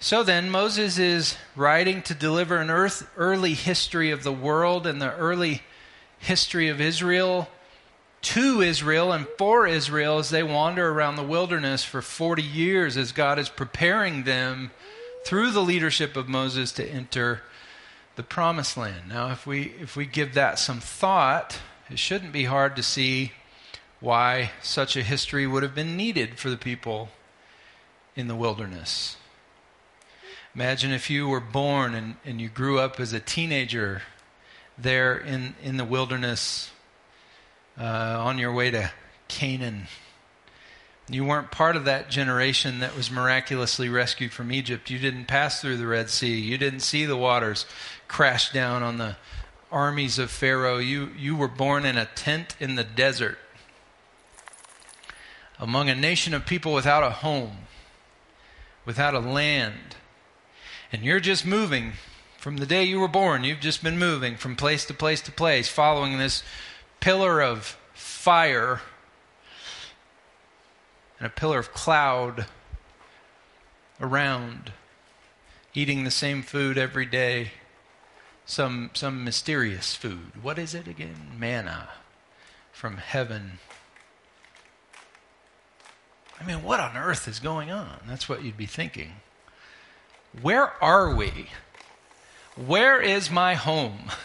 So 0.00 0.24
then, 0.24 0.50
Moses 0.50 0.98
is 0.98 1.36
writing 1.54 2.02
to 2.02 2.14
deliver 2.14 2.56
an 2.56 2.68
earth, 2.68 3.08
early 3.16 3.54
history 3.54 4.10
of 4.10 4.24
the 4.24 4.32
world 4.32 4.88
and 4.88 5.00
the 5.00 5.14
early 5.14 5.62
history 6.18 6.66
of 6.66 6.80
Israel 6.80 7.48
to 8.22 8.60
Israel 8.60 9.12
and 9.12 9.28
for 9.38 9.68
Israel 9.68 10.18
as 10.18 10.30
they 10.30 10.42
wander 10.42 10.88
around 10.88 11.14
the 11.14 11.22
wilderness 11.22 11.84
for 11.84 12.02
40 12.02 12.42
years 12.42 12.96
as 12.96 13.12
God 13.12 13.38
is 13.38 13.48
preparing 13.48 14.24
them 14.24 14.72
through 15.24 15.52
the 15.52 15.62
leadership 15.62 16.16
of 16.16 16.28
Moses 16.28 16.72
to 16.72 16.84
enter 16.84 17.42
the 18.16 18.22
promised 18.22 18.76
land. 18.76 19.08
Now, 19.08 19.30
if 19.30 19.46
we 19.46 19.72
if 19.80 19.96
we 19.96 20.06
give 20.06 20.34
that 20.34 20.58
some 20.58 20.80
thought, 20.80 21.60
it 21.90 21.98
shouldn't 21.98 22.32
be 22.32 22.44
hard 22.44 22.76
to 22.76 22.82
see 22.82 23.32
why 24.00 24.52
such 24.62 24.96
a 24.96 25.02
history 25.02 25.46
would 25.46 25.62
have 25.62 25.74
been 25.74 25.96
needed 25.96 26.38
for 26.38 26.50
the 26.50 26.56
people 26.56 27.08
in 28.14 28.28
the 28.28 28.36
wilderness. 28.36 29.16
Imagine 30.54 30.92
if 30.92 31.10
you 31.10 31.28
were 31.28 31.40
born 31.40 31.94
and, 31.94 32.16
and 32.24 32.40
you 32.40 32.48
grew 32.48 32.78
up 32.78 33.00
as 33.00 33.12
a 33.12 33.18
teenager 33.18 34.02
there 34.78 35.16
in, 35.16 35.56
in 35.62 35.78
the 35.78 35.84
wilderness 35.84 36.70
uh, 37.78 37.82
on 38.20 38.38
your 38.38 38.52
way 38.52 38.70
to 38.70 38.92
Canaan. 39.26 39.88
You 41.08 41.24
weren't 41.24 41.50
part 41.50 41.76
of 41.76 41.84
that 41.84 42.08
generation 42.08 42.80
that 42.80 42.96
was 42.96 43.10
miraculously 43.10 43.88
rescued 43.88 44.32
from 44.32 44.52
Egypt. 44.52 44.90
You 44.90 44.98
didn't 44.98 45.26
pass 45.26 45.60
through 45.60 45.76
the 45.76 45.86
Red 45.86 46.08
Sea. 46.08 46.38
You 46.38 46.56
didn't 46.56 46.80
see 46.80 47.04
the 47.04 47.16
waters 47.16 47.66
crash 48.08 48.52
down 48.52 48.82
on 48.82 48.98
the 48.98 49.16
armies 49.70 50.18
of 50.18 50.30
Pharaoh. 50.30 50.78
You, 50.78 51.10
you 51.16 51.36
were 51.36 51.48
born 51.48 51.84
in 51.84 51.96
a 51.96 52.06
tent 52.06 52.56
in 52.60 52.76
the 52.76 52.84
desert 52.84 53.38
among 55.58 55.88
a 55.88 55.94
nation 55.94 56.34
of 56.34 56.46
people 56.46 56.72
without 56.72 57.02
a 57.02 57.10
home, 57.10 57.58
without 58.84 59.14
a 59.14 59.20
land. 59.20 59.96
And 60.92 61.02
you're 61.02 61.20
just 61.20 61.46
moving 61.46 61.92
from 62.38 62.58
the 62.58 62.66
day 62.66 62.84
you 62.84 63.00
were 63.00 63.08
born. 63.08 63.44
You've 63.44 63.60
just 63.60 63.82
been 63.82 63.98
moving 63.98 64.36
from 64.36 64.56
place 64.56 64.84
to 64.86 64.94
place 64.94 65.20
to 65.22 65.32
place, 65.32 65.68
following 65.68 66.18
this 66.18 66.42
pillar 67.00 67.40
of 67.42 67.78
fire 67.94 68.80
and 71.18 71.26
a 71.26 71.30
pillar 71.30 71.58
of 71.58 71.72
cloud 71.72 72.46
around, 74.00 74.72
eating 75.72 76.04
the 76.04 76.10
same 76.10 76.42
food 76.42 76.76
every 76.76 77.06
day, 77.06 77.52
some, 78.46 78.90
some 78.94 79.24
mysterious 79.24 79.94
food. 79.94 80.42
What 80.42 80.58
is 80.58 80.74
it 80.74 80.86
again? 80.86 81.32
Manna 81.38 81.88
from 82.72 82.98
heaven. 82.98 83.58
I 86.40 86.44
mean, 86.44 86.62
what 86.62 86.80
on 86.80 86.96
earth 86.96 87.28
is 87.28 87.38
going 87.38 87.70
on? 87.70 88.00
That's 88.06 88.28
what 88.28 88.42
you'd 88.42 88.56
be 88.56 88.66
thinking. 88.66 89.12
Where 90.42 90.72
are 90.82 91.14
we? 91.14 91.48
Where 92.56 93.00
is 93.00 93.30
my 93.30 93.54
home? 93.54 94.10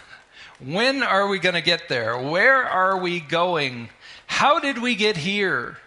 When 0.62 1.04
are 1.04 1.30
we 1.30 1.40
going 1.40 1.56
to 1.56 1.62
get 1.62 1.88
there? 1.88 2.18
Where 2.18 2.66
are 2.66 2.98
we 2.98 3.22
going? 3.22 3.88
How 4.28 4.60
did 4.60 4.78
we 4.80 4.94
get 4.94 5.16
here? 5.16 5.78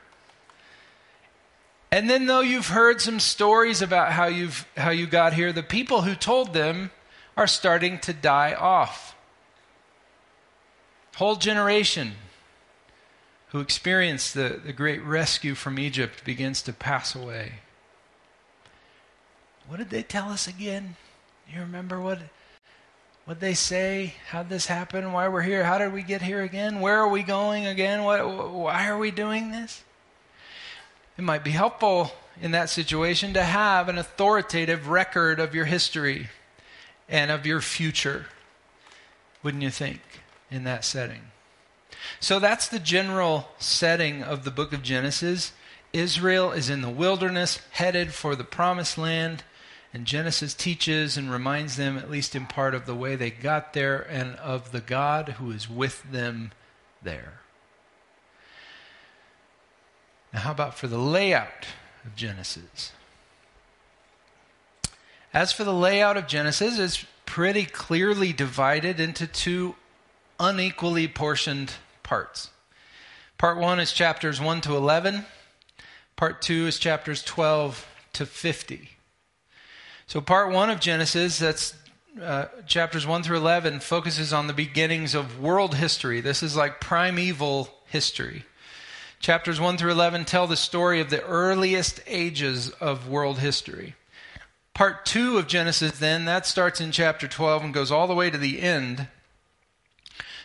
And 1.90 2.08
then 2.08 2.24
though 2.24 2.40
you've 2.40 2.68
heard 2.68 3.02
some 3.02 3.20
stories 3.20 3.82
about 3.82 4.12
how 4.12 4.28
you've 4.28 4.66
how 4.74 4.88
you 4.88 5.06
got 5.06 5.34
here, 5.34 5.52
the 5.52 5.62
people 5.62 6.00
who 6.00 6.14
told 6.14 6.54
them 6.54 6.90
are 7.36 7.46
starting 7.46 7.98
to 8.00 8.12
die 8.12 8.54
off. 8.54 9.16
Whole 11.16 11.36
generation 11.36 12.12
who 13.48 13.60
experienced 13.60 14.34
the, 14.34 14.60
the 14.64 14.72
great 14.72 15.02
rescue 15.02 15.54
from 15.54 15.78
Egypt 15.78 16.24
begins 16.24 16.62
to 16.62 16.72
pass 16.72 17.14
away. 17.14 17.52
What 19.68 19.76
did 19.76 19.90
they 19.90 20.02
tell 20.02 20.30
us 20.30 20.48
again? 20.48 20.96
You 21.52 21.60
remember 21.60 22.00
what 22.00 22.18
what 23.24 23.38
they 23.38 23.54
say? 23.54 24.14
How'd 24.30 24.48
this 24.48 24.66
happen? 24.66 25.12
Why 25.12 25.28
we're 25.28 25.42
here? 25.42 25.62
How 25.62 25.78
did 25.78 25.92
we 25.92 26.02
get 26.02 26.22
here 26.22 26.42
again? 26.42 26.80
Where 26.80 26.98
are 26.98 27.08
we 27.08 27.22
going 27.22 27.66
again? 27.66 28.02
What, 28.02 28.50
why 28.52 28.88
are 28.88 28.98
we 28.98 29.12
doing 29.12 29.52
this? 29.52 29.84
It 31.16 31.22
might 31.22 31.44
be 31.44 31.52
helpful 31.52 32.10
in 32.40 32.50
that 32.50 32.68
situation 32.68 33.34
to 33.34 33.44
have 33.44 33.88
an 33.88 33.96
authoritative 33.96 34.88
record 34.88 35.38
of 35.38 35.54
your 35.54 35.66
history 35.66 36.30
and 37.12 37.30
of 37.30 37.46
your 37.46 37.60
future, 37.60 38.26
wouldn't 39.42 39.62
you 39.62 39.70
think, 39.70 40.00
in 40.50 40.64
that 40.64 40.84
setting? 40.84 41.20
So 42.18 42.40
that's 42.40 42.66
the 42.66 42.78
general 42.78 43.48
setting 43.58 44.22
of 44.22 44.44
the 44.44 44.50
book 44.50 44.72
of 44.72 44.82
Genesis. 44.82 45.52
Israel 45.92 46.50
is 46.52 46.70
in 46.70 46.80
the 46.80 46.88
wilderness, 46.88 47.60
headed 47.72 48.14
for 48.14 48.34
the 48.34 48.44
promised 48.44 48.96
land. 48.96 49.44
And 49.92 50.06
Genesis 50.06 50.54
teaches 50.54 51.18
and 51.18 51.30
reminds 51.30 51.76
them, 51.76 51.98
at 51.98 52.10
least 52.10 52.34
in 52.34 52.46
part, 52.46 52.74
of 52.74 52.86
the 52.86 52.94
way 52.94 53.14
they 53.14 53.30
got 53.30 53.74
there 53.74 54.00
and 54.00 54.36
of 54.36 54.72
the 54.72 54.80
God 54.80 55.36
who 55.38 55.50
is 55.50 55.68
with 55.68 56.02
them 56.10 56.50
there. 57.02 57.34
Now, 60.32 60.40
how 60.40 60.52
about 60.52 60.78
for 60.78 60.86
the 60.86 60.96
layout 60.96 61.66
of 62.06 62.16
Genesis? 62.16 62.92
As 65.34 65.50
for 65.52 65.64
the 65.64 65.72
layout 65.72 66.16
of 66.16 66.26
Genesis, 66.26 66.78
it's 66.78 67.06
pretty 67.24 67.64
clearly 67.64 68.32
divided 68.32 69.00
into 69.00 69.26
two 69.26 69.76
unequally 70.38 71.08
portioned 71.08 71.72
parts. 72.02 72.50
Part 73.38 73.58
1 73.58 73.80
is 73.80 73.92
chapters 73.92 74.40
1 74.40 74.60
to 74.62 74.76
11, 74.76 75.24
part 76.16 76.42
2 76.42 76.66
is 76.66 76.78
chapters 76.78 77.22
12 77.22 77.86
to 78.12 78.26
50. 78.26 78.90
So, 80.06 80.20
part 80.20 80.52
one 80.52 80.68
of 80.68 80.78
Genesis, 80.78 81.38
that's 81.38 81.74
uh, 82.20 82.46
chapters 82.66 83.06
1 83.06 83.22
through 83.22 83.38
11, 83.38 83.80
focuses 83.80 84.32
on 84.32 84.46
the 84.46 84.52
beginnings 84.52 85.14
of 85.14 85.40
world 85.40 85.74
history. 85.74 86.20
This 86.20 86.42
is 86.42 86.54
like 86.54 86.80
primeval 86.80 87.70
history. 87.86 88.44
Chapters 89.20 89.58
1 89.58 89.78
through 89.78 89.92
11 89.92 90.26
tell 90.26 90.46
the 90.46 90.56
story 90.56 91.00
of 91.00 91.08
the 91.08 91.22
earliest 91.22 92.02
ages 92.06 92.68
of 92.68 93.08
world 93.08 93.38
history. 93.38 93.94
Part 94.74 95.04
2 95.06 95.38
of 95.38 95.46
Genesis, 95.46 95.98
then, 95.98 96.24
that 96.24 96.46
starts 96.46 96.80
in 96.80 96.92
chapter 96.92 97.28
12 97.28 97.64
and 97.64 97.74
goes 97.74 97.90
all 97.90 98.06
the 98.06 98.14
way 98.14 98.30
to 98.30 98.38
the 98.38 98.62
end, 98.62 99.08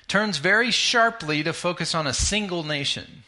turns 0.07 0.37
very 0.37 0.71
sharply 0.71 1.43
to 1.43 1.53
focus 1.53 1.95
on 1.95 2.07
a 2.07 2.13
single 2.13 2.63
nation 2.63 3.23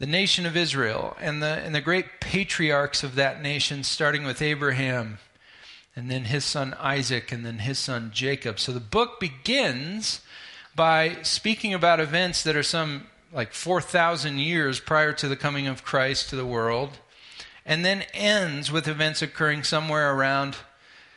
the 0.00 0.06
nation 0.06 0.46
of 0.46 0.56
Israel 0.56 1.14
and 1.20 1.42
the, 1.42 1.46
and 1.46 1.74
the 1.74 1.80
great 1.80 2.20
patriarchs 2.20 3.04
of 3.04 3.14
that 3.14 3.42
nation, 3.42 3.84
starting 3.84 4.24
with 4.24 4.40
Abraham 4.40 5.18
and 5.94 6.10
then 6.10 6.24
his 6.24 6.44
son 6.44 6.74
Isaac 6.78 7.30
and 7.30 7.44
then 7.44 7.58
his 7.58 7.78
son 7.78 8.10
Jacob. 8.12 8.58
So 8.58 8.72
the 8.72 8.80
book 8.80 9.20
begins 9.20 10.22
by 10.74 11.18
speaking 11.22 11.74
about 11.74 12.00
events 12.00 12.42
that 12.44 12.56
are 12.56 12.62
some 12.62 13.08
like 13.30 13.52
4,000 13.52 14.38
years 14.38 14.80
prior 14.80 15.12
to 15.12 15.28
the 15.28 15.36
coming 15.36 15.66
of 15.66 15.84
Christ 15.84 16.30
to 16.30 16.36
the 16.36 16.46
world, 16.46 16.98
and 17.70 17.84
then 17.84 18.02
ends 18.12 18.72
with 18.72 18.88
events 18.88 19.22
occurring 19.22 19.62
somewhere 19.62 20.12
around 20.12 20.56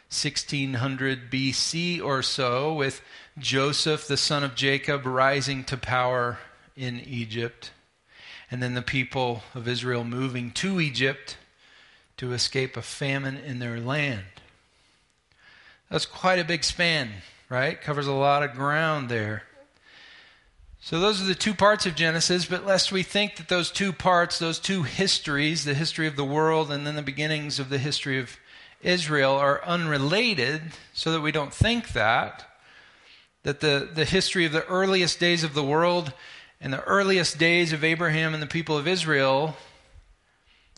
1600 0.10 1.32
BC 1.32 2.00
or 2.00 2.22
so, 2.22 2.72
with 2.76 3.02
Joseph, 3.40 4.08
the 4.08 4.18
son 4.18 4.44
of 4.44 4.54
Jacob, 4.54 5.04
rising 5.08 5.64
to 5.64 5.76
power 5.76 6.38
in 6.78 7.00
Egypt 7.00 7.72
and 8.52 8.62
then 8.62 8.76
the 8.76 8.84
people 8.84 9.42
of 9.56 9.68
Israel 9.68 10.04
moving 10.04 10.52
to 10.52 10.80
Egypt 10.80 11.38
to 12.18 12.34
escape 12.34 12.78
a 12.78 12.84
famine 12.84 13.36
in 13.36 13.58
their 13.58 13.80
land. 13.80 14.22
That's 15.90 16.06
quite 16.06 16.38
a 16.38 16.44
big 16.46 16.64
span, 16.64 17.10
right? 17.50 17.82
Covers 17.82 18.06
a 18.06 18.14
lot 18.14 18.44
of 18.44 18.54
ground 18.54 19.10
there. 19.10 19.42
So, 20.86 21.00
those 21.00 21.22
are 21.22 21.26
the 21.26 21.34
two 21.34 21.54
parts 21.54 21.86
of 21.86 21.96
Genesis, 21.96 22.44
but 22.44 22.66
lest 22.66 22.92
we 22.92 23.04
think 23.04 23.38
that 23.38 23.48
those 23.48 23.72
two 23.72 23.94
parts, 23.94 24.38
those 24.38 24.60
two 24.60 24.84
histories, 24.84 25.64
the 25.64 25.74
history 25.74 26.08
of 26.08 26.18
the 26.18 26.26
world 26.26 26.74
and 26.74 26.86
then 26.86 26.98
the 26.98 27.02
beginnings 27.02 27.58
of 27.58 27.70
the 27.70 27.78
history 27.78 28.20
of 28.20 28.36
Israel, 28.82 29.32
are 29.32 29.64
unrelated, 29.64 30.62
so 30.94 31.14
that 31.14 31.22
we 31.22 31.32
don't 31.32 31.54
think 31.54 31.94
that, 31.94 32.44
that 33.44 33.62
the, 33.62 33.88
the 33.94 34.04
history 34.04 34.44
of 34.44 34.52
the 34.52 34.66
earliest 34.66 35.22
days 35.22 35.46
of 35.46 35.54
the 35.54 35.64
world 35.64 36.12
and 36.60 36.74
the 36.74 36.84
earliest 36.84 37.38
days 37.38 37.72
of 37.72 37.86
Abraham 37.86 38.34
and 38.34 38.44
the 38.44 38.46
people 38.46 38.78
of 38.78 38.86
Israel, 38.86 39.56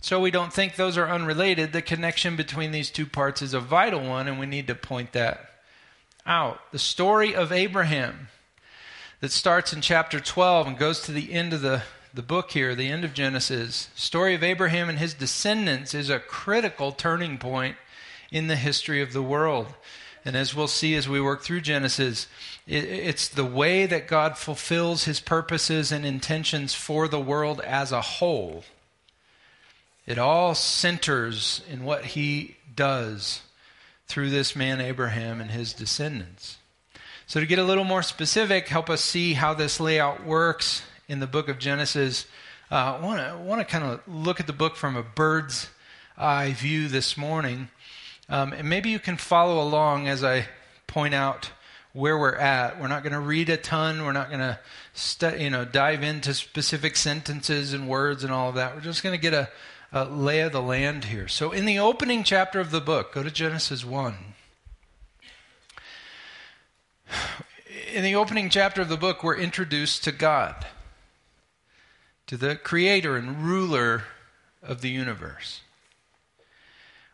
so 0.02 0.20
we 0.20 0.30
don't 0.30 0.54
think 0.54 0.76
those 0.76 1.00
are 1.00 1.10
unrelated, 1.10 1.74
the 1.74 1.82
connection 1.82 2.36
between 2.36 2.70
these 2.70 2.92
two 2.92 3.08
parts 3.08 3.42
is 3.42 3.56
a 3.56 3.60
vital 3.60 4.08
one, 4.08 4.28
and 4.28 4.40
we 4.40 4.46
need 4.46 4.68
to 4.68 4.76
point 4.76 5.14
that 5.14 5.50
out. 6.28 6.60
The 6.72 6.78
story 6.78 7.34
of 7.34 7.52
Abraham 7.52 8.28
that 9.22 9.32
starts 9.32 9.74
in 9.74 9.82
chapter 9.82 10.20
12 10.20 10.68
and 10.68 10.78
goes 10.78 11.02
to 11.02 11.12
the 11.12 11.34
end 11.34 11.54
of 11.54 11.62
the, 11.62 11.84
the 12.14 12.22
book 12.22 12.52
here, 12.52 12.76
the 12.76 12.90
end 12.90 13.04
of 13.06 13.14
Genesis, 13.14 13.90
story 13.96 14.36
of 14.36 14.44
Abraham 14.44 14.90
and 14.90 15.00
his 15.00 15.14
descendants 15.14 15.94
is 15.94 16.10
a 16.10 16.20
critical 16.20 16.92
turning 16.92 17.38
point 17.38 17.78
in 18.32 18.48
the 18.48 18.56
history 18.56 19.02
of 19.02 19.14
the 19.14 19.22
world. 19.22 19.68
And 20.26 20.36
as 20.36 20.56
we'll 20.56 20.68
see 20.68 20.96
as 20.96 21.08
we 21.08 21.22
work 21.22 21.44
through 21.44 21.62
Genesis, 21.62 22.28
it, 22.66 22.84
it's 22.84 23.28
the 23.28 23.46
way 23.46 23.86
that 23.86 24.08
God 24.08 24.38
fulfills 24.38 25.04
his 25.04 25.20
purposes 25.20 25.92
and 25.92 26.06
intentions 26.06 26.74
for 26.74 27.08
the 27.08 27.20
world 27.20 27.62
as 27.62 27.92
a 27.92 28.02
whole. 28.02 28.64
It 30.08 30.18
all 30.18 30.56
centers 30.56 31.62
in 31.70 31.84
what 31.84 32.06
he 32.06 32.58
does 32.76 33.42
through 34.08 34.32
this 34.32 34.56
man 34.56 34.82
Abraham 34.82 35.42
and 35.42 35.52
his 35.52 35.74
descendants. 35.74 36.58
So, 37.28 37.40
to 37.40 37.48
get 37.48 37.58
a 37.58 37.64
little 37.64 37.86
more 37.86 38.04
specific, 38.04 38.68
help 38.68 38.88
us 38.88 39.02
see 39.02 39.34
how 39.34 39.56
this 39.56 39.80
layout 39.80 40.24
works 40.24 40.84
in 41.08 41.20
the 41.20 41.26
book 41.26 41.50
of 41.50 41.58
Genesis. 41.58 42.28
Uh, 42.72 42.98
I 43.00 43.04
want 43.04 43.20
to 43.20 43.38
want 43.44 43.62
to 43.62 43.66
kind 43.66 43.84
of 43.84 44.02
look 44.08 44.40
at 44.40 44.46
the 44.46 44.54
book 44.54 44.76
from 44.76 44.96
a 44.96 45.02
bird's 45.02 45.68
eye 46.16 46.54
view 46.54 46.88
this 46.88 47.18
morning, 47.18 47.70
um, 48.30 48.54
and 48.54 48.70
maybe 48.70 48.92
you 48.92 49.00
can 49.00 49.18
follow 49.18 49.60
along 49.60 50.08
as 50.08 50.24
I 50.24 50.48
point 50.86 51.16
out 51.16 51.50
where 51.94 52.16
we're 52.16 52.36
at. 52.36 52.80
We're 52.80 52.90
not 52.90 53.02
going 53.02 53.14
to 53.14 53.20
read 53.20 53.50
a 53.50 53.58
ton. 53.58 54.06
We're 54.06 54.12
not 54.12 54.30
going 54.30 54.56
to 55.20 55.42
you 55.42 55.50
know 55.50 55.66
dive 55.66 56.04
into 56.04 56.32
specific 56.36 56.96
sentences 56.96 57.74
and 57.74 57.90
words 57.90 58.24
and 58.24 58.32
all 58.32 58.50
of 58.50 58.56
that. 58.56 58.76
We're 58.76 58.82
just 58.82 59.02
going 59.02 59.16
to 59.16 59.22
get 59.22 59.34
a 59.34 59.50
uh, 59.92 60.04
lay 60.04 60.42
of 60.42 60.52
the 60.52 60.62
land 60.62 61.06
here. 61.06 61.28
So, 61.28 61.52
in 61.52 61.66
the 61.66 61.80
opening 61.80 62.24
chapter 62.24 62.60
of 62.60 62.70
the 62.70 62.82
book, 62.82 63.14
go 63.14 63.24
to 63.24 63.32
Genesis 63.32 63.84
1. 63.84 64.35
In 67.94 68.04
the 68.04 68.16
opening 68.16 68.50
chapter 68.50 68.82
of 68.82 68.90
the 68.90 68.98
book, 68.98 69.24
we're 69.24 69.38
introduced 69.38 70.04
to 70.04 70.12
God, 70.12 70.66
to 72.28 72.38
the 72.38 72.56
creator 72.56 73.16
and 73.16 73.44
ruler 73.44 74.04
of 74.62 74.82
the 74.82 74.90
universe. 74.90 75.62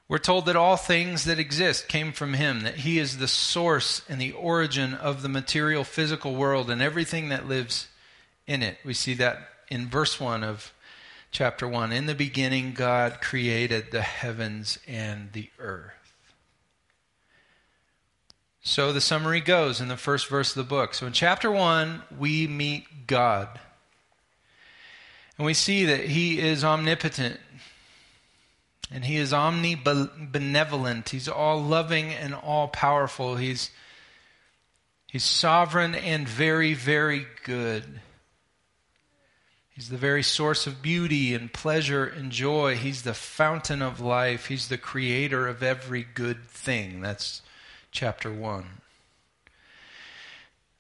We're 0.08 0.18
told 0.18 0.46
that 0.48 0.58
all 0.58 0.76
things 0.76 1.24
that 1.24 1.40
exist 1.40 1.88
came 1.88 2.12
from 2.12 2.34
him, 2.34 2.62
that 2.62 2.76
he 2.76 3.00
is 3.00 3.18
the 3.18 3.30
source 3.30 4.02
and 4.10 4.20
the 4.20 4.34
origin 4.34 4.94
of 4.94 5.22
the 5.22 5.30
material 5.30 5.86
physical 5.86 6.36
world 6.36 6.70
and 6.70 6.82
everything 6.82 7.30
that 7.30 7.48
lives 7.48 7.88
in 8.46 8.62
it. 8.62 8.78
We 8.84 8.94
see 8.94 9.14
that 9.14 9.38
in 9.70 9.88
verse 9.88 10.20
1 10.20 10.44
of 10.44 10.74
chapter 11.32 11.66
1. 11.66 11.94
In 11.94 12.08
the 12.08 12.16
beginning, 12.16 12.74
God 12.74 13.22
created 13.22 13.92
the 13.92 14.02
heavens 14.02 14.80
and 14.86 15.32
the 15.32 15.50
earth. 15.60 16.01
So 18.64 18.94
the 18.94 19.02
summary 19.02 19.42
goes 19.42 19.82
in 19.82 19.88
the 19.88 19.98
first 19.98 20.28
verse 20.28 20.56
of 20.56 20.64
the 20.64 20.70
book. 20.70 20.94
So 20.94 21.08
in 21.08 21.14
chapter 21.14 21.50
1, 21.50 22.04
we 22.18 22.46
meet 22.48 23.08
God. 23.08 23.60
And 25.38 25.46
we 25.46 25.56
see 25.56 25.86
that 25.86 26.02
He 26.02 26.40
is 26.40 26.64
omnipotent. 26.64 27.40
And 28.92 29.04
He 29.04 29.18
is 29.18 29.32
omnibenevolent. 29.32 31.10
He's 31.10 31.28
all 31.28 31.60
loving 31.60 32.12
and 32.12 32.36
all 32.36 32.68
powerful. 32.68 33.36
He's, 33.36 33.72
he's 35.08 35.24
sovereign 35.24 35.96
and 35.96 36.28
very, 36.28 36.76
very 36.76 37.26
good. 37.44 38.02
He's 39.72 39.90
the 39.90 39.98
very 39.98 40.22
source 40.22 40.68
of 40.68 40.84
beauty 40.84 41.34
and 41.34 41.52
pleasure 41.52 42.06
and 42.06 42.32
joy. 42.32 42.76
He's 42.76 43.02
the 43.02 43.16
fountain 43.16 43.82
of 43.82 44.00
life. 44.00 44.46
He's 44.46 44.68
the 44.68 44.78
creator 44.78 45.48
of 45.48 45.64
every 45.64 46.06
good 46.14 46.46
thing. 46.46 47.02
That's 47.02 47.42
chapter 47.92 48.32
1. 48.32 48.66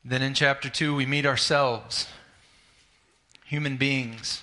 Then 0.03 0.21
in 0.21 0.33
chapter 0.33 0.69
2, 0.69 0.95
we 0.95 1.05
meet 1.05 1.25
ourselves, 1.25 2.07
human 3.45 3.77
beings. 3.77 4.41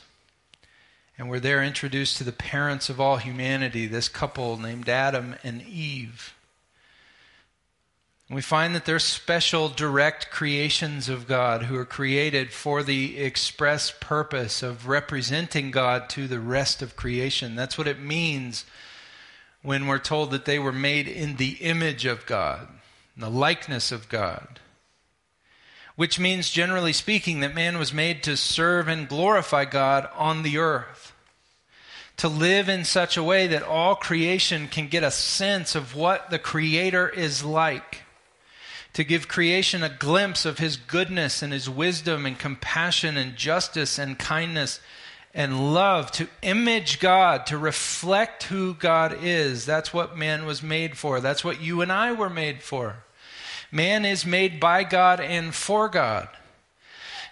And 1.17 1.29
we're 1.29 1.41
there 1.41 1.65
introduced 1.65 2.19
to 2.19 2.25
the 2.25 2.31
parents 2.31 2.89
of 2.89 3.01
all 3.01 3.17
humanity, 3.17 3.87
this 3.87 4.09
couple 4.09 4.57
named 4.57 4.89
Adam 4.89 5.35
and 5.43 5.63
Eve. 5.63 6.35
We 8.31 8.43
find 8.43 8.75
that 8.75 8.85
they're 8.85 8.99
special, 8.99 9.71
direct 9.71 10.31
creations 10.31 11.09
of 11.09 11.27
God 11.27 11.65
who 11.65 11.77
are 11.77 11.87
created 11.87 12.53
for 12.53 12.83
the 12.83 13.19
express 13.19 13.91
purpose 13.91 14.63
of 14.63 14.87
representing 14.87 15.71
God 15.71 16.11
to 16.11 16.29
the 16.29 16.39
rest 16.39 16.83
of 16.83 16.95
creation. 16.95 17.57
That's 17.57 17.79
what 17.79 17.89
it 17.89 17.99
means 17.99 18.67
when 19.63 19.87
we're 19.87 19.99
told 19.99 20.31
that 20.31 20.45
they 20.45 20.59
were 20.59 20.73
made 20.73 21.09
in 21.09 21.37
the 21.37 21.53
image 21.61 22.05
of 22.07 22.27
God, 22.27 22.69
the 23.17 23.31
likeness 23.31 23.93
of 23.93 24.09
God. 24.09 24.61
Which 25.97 26.19
means, 26.19 26.51
generally 26.51 26.93
speaking, 26.93 27.41
that 27.41 27.55
man 27.55 27.79
was 27.79 27.93
made 27.93 28.23
to 28.23 28.37
serve 28.37 28.87
and 28.87 29.09
glorify 29.09 29.65
God 29.65 30.09
on 30.15 30.43
the 30.43 30.59
earth. 30.59 31.13
To 32.19 32.29
live 32.29 32.69
in 32.69 32.85
such 32.85 33.17
a 33.17 33.23
way 33.23 33.49
that 33.49 33.63
all 33.63 33.97
creation 33.97 34.69
can 34.69 34.89
get 34.89 35.03
a 35.03 35.11
sense 35.11 35.75
of 35.75 35.95
what 35.95 36.31
the 36.31 36.39
Creator 36.39 37.09
is 37.09 37.45
like 37.45 38.03
to 38.99 39.05
give 39.05 39.29
creation 39.29 39.85
a 39.85 39.89
glimpse 39.89 40.45
of 40.45 40.59
his 40.59 40.77
goodness 40.77 41.41
and 41.41 41.53
his 41.53 41.71
wisdom 41.71 42.27
and 42.27 42.37
compassion 42.37 43.17
and 43.17 43.37
justice 43.37 43.97
and 43.97 44.19
kindness 44.19 44.81
and 45.35 45.75
love, 45.75 46.11
to 46.13 46.29
image 46.43 47.01
God, 47.01 47.47
to 47.47 47.59
reflect 47.59 48.45
who 48.45 48.75
God 48.75 49.19
is. 49.23 49.67
That's 49.67 49.93
what 49.93 50.17
man 50.17 50.47
was 50.47 50.63
made 50.63 50.97
for. 50.97 51.21
That's 51.21 51.45
what 51.45 51.61
you 51.61 51.81
and 51.81 51.93
I 51.93 52.13
were 52.13 52.31
made 52.31 52.63
for. 52.63 53.05
Man 53.71 54.05
is 54.05 54.25
made 54.25 54.59
by 54.59 54.85
God 54.85 55.21
and 55.21 55.55
for 55.55 55.89
God. 55.89 56.29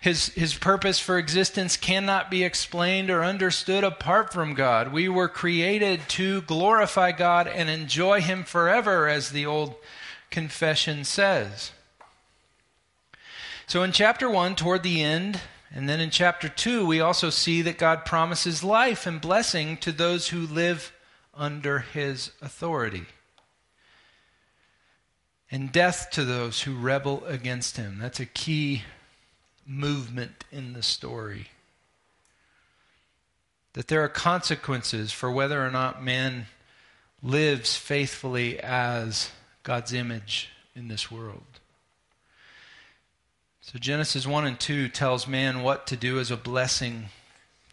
His, 0.02 0.28
his 0.28 0.54
purpose 0.54 1.00
for 1.00 1.18
existence 1.18 1.76
cannot 1.76 2.30
be 2.30 2.44
explained 2.44 3.10
or 3.10 3.24
understood 3.24 3.82
apart 3.82 4.32
from 4.32 4.54
God. 4.54 4.92
We 4.92 5.08
were 5.08 5.28
created 5.28 6.00
to 6.10 6.42
glorify 6.42 7.12
God 7.12 7.48
and 7.48 7.68
enjoy 7.68 8.20
Him 8.20 8.44
forever, 8.44 9.08
as 9.08 9.30
the 9.30 9.46
old 9.46 9.74
confession 10.30 11.02
says. 11.04 11.72
So 13.66 13.82
in 13.82 13.90
chapter 13.90 14.30
1, 14.30 14.54
toward 14.54 14.84
the 14.84 15.02
end, 15.02 15.40
and 15.76 15.86
then 15.86 16.00
in 16.00 16.08
chapter 16.08 16.48
2, 16.48 16.86
we 16.86 17.00
also 17.02 17.28
see 17.28 17.60
that 17.60 17.76
God 17.76 18.06
promises 18.06 18.64
life 18.64 19.06
and 19.06 19.20
blessing 19.20 19.76
to 19.78 19.92
those 19.92 20.28
who 20.28 20.46
live 20.46 20.90
under 21.34 21.80
his 21.80 22.30
authority, 22.40 23.04
and 25.50 25.70
death 25.70 26.08
to 26.12 26.24
those 26.24 26.62
who 26.62 26.74
rebel 26.74 27.22
against 27.26 27.76
him. 27.76 27.98
That's 27.98 28.20
a 28.20 28.24
key 28.24 28.84
movement 29.66 30.44
in 30.50 30.72
the 30.72 30.82
story. 30.82 31.48
That 33.74 33.88
there 33.88 34.02
are 34.02 34.08
consequences 34.08 35.12
for 35.12 35.30
whether 35.30 35.62
or 35.62 35.70
not 35.70 36.02
man 36.02 36.46
lives 37.22 37.76
faithfully 37.76 38.58
as 38.60 39.30
God's 39.62 39.92
image 39.92 40.48
in 40.74 40.88
this 40.88 41.10
world. 41.10 41.55
So 43.66 43.80
Genesis 43.80 44.28
1 44.28 44.46
and 44.46 44.60
2 44.60 44.88
tells 44.90 45.26
man 45.26 45.64
what 45.64 45.88
to 45.88 45.96
do 45.96 46.20
as 46.20 46.30
a 46.30 46.36
blessing 46.36 47.06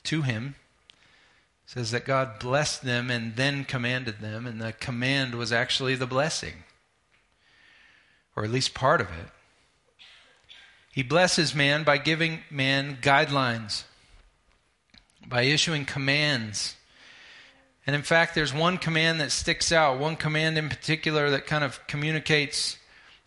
to 0.06 0.24
him. 0.24 0.56
It 1.68 1.70
says 1.70 1.92
that 1.92 2.04
God 2.04 2.40
blessed 2.40 2.82
them 2.82 3.12
and 3.12 3.36
then 3.36 3.64
commanded 3.64 4.20
them, 4.20 4.48
and 4.48 4.60
the 4.60 4.74
command 4.74 5.36
was 5.36 5.54
actually 5.54 5.94
the 5.94 6.08
blessing, 6.08 6.64
or 8.36 8.44
at 8.44 8.50
least 8.50 8.74
part 8.74 9.02
of 9.02 9.08
it. 9.08 9.30
He 10.92 11.04
blesses 11.04 11.54
man 11.54 11.84
by 11.84 12.00
giving 12.00 12.40
man 12.50 12.98
guidelines, 13.00 13.84
by 15.28 15.44
issuing 15.44 15.86
commands 15.86 16.76
and 17.86 17.96
in 17.96 18.02
fact, 18.02 18.34
there's 18.34 18.54
one 18.54 18.78
command 18.78 19.20
that 19.20 19.32
sticks 19.32 19.72
out, 19.72 20.00
one 20.00 20.16
command 20.16 20.58
in 20.58 20.70
particular 20.70 21.30
that 21.32 21.46
kind 21.46 21.64
of 21.64 21.86
communicates 21.88 22.78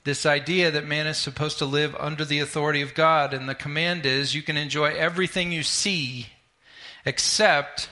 this 0.06 0.24
idea 0.24 0.70
that 0.70 0.86
man 0.86 1.08
is 1.08 1.18
supposed 1.18 1.58
to 1.58 1.64
live 1.64 1.96
under 1.98 2.24
the 2.24 2.38
authority 2.38 2.80
of 2.80 2.94
God. 2.94 3.34
And 3.34 3.48
the 3.48 3.56
command 3.56 4.06
is 4.06 4.36
you 4.36 4.42
can 4.42 4.56
enjoy 4.56 4.94
everything 4.94 5.50
you 5.50 5.64
see 5.64 6.28
except 7.04 7.90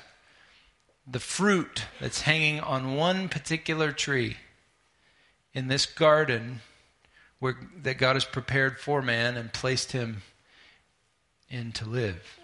the 1.09 1.19
fruit 1.19 1.83
that's 2.01 2.21
hanging 2.21 2.61
on 2.61 2.95
one 2.95 3.29
particular 3.29 3.91
tree 3.91 4.37
in 5.53 5.67
this 5.67 5.87
garden 5.87 6.61
where, 7.41 7.57
that 7.83 7.99
God 7.99 8.15
has 8.15 8.25
prepared 8.25 8.79
for 8.79 9.03
man 9.03 9.37
and 9.37 9.53
placed 9.53 9.91
him 9.91 10.23
in 11.51 11.73
to 11.73 11.85
live. 11.85 12.39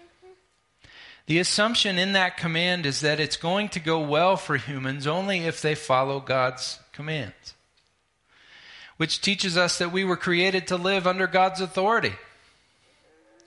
The 1.27 1.39
assumption 1.39 1.97
in 1.97 2.11
that 2.11 2.35
command 2.35 2.85
is 2.85 2.99
that 3.01 3.21
it's 3.21 3.37
going 3.37 3.69
to 3.69 3.79
go 3.79 4.01
well 4.01 4.35
for 4.35 4.57
humans 4.57 5.07
only 5.07 5.39
if 5.39 5.61
they 5.61 5.75
follow 5.75 6.19
God's 6.19 6.77
commands. 6.91 7.53
Which 9.01 9.19
teaches 9.19 9.57
us 9.57 9.79
that 9.79 9.91
we 9.91 10.03
were 10.03 10.15
created 10.15 10.67
to 10.67 10.75
live 10.75 11.07
under 11.07 11.25
God's 11.25 11.59
authority, 11.59 12.13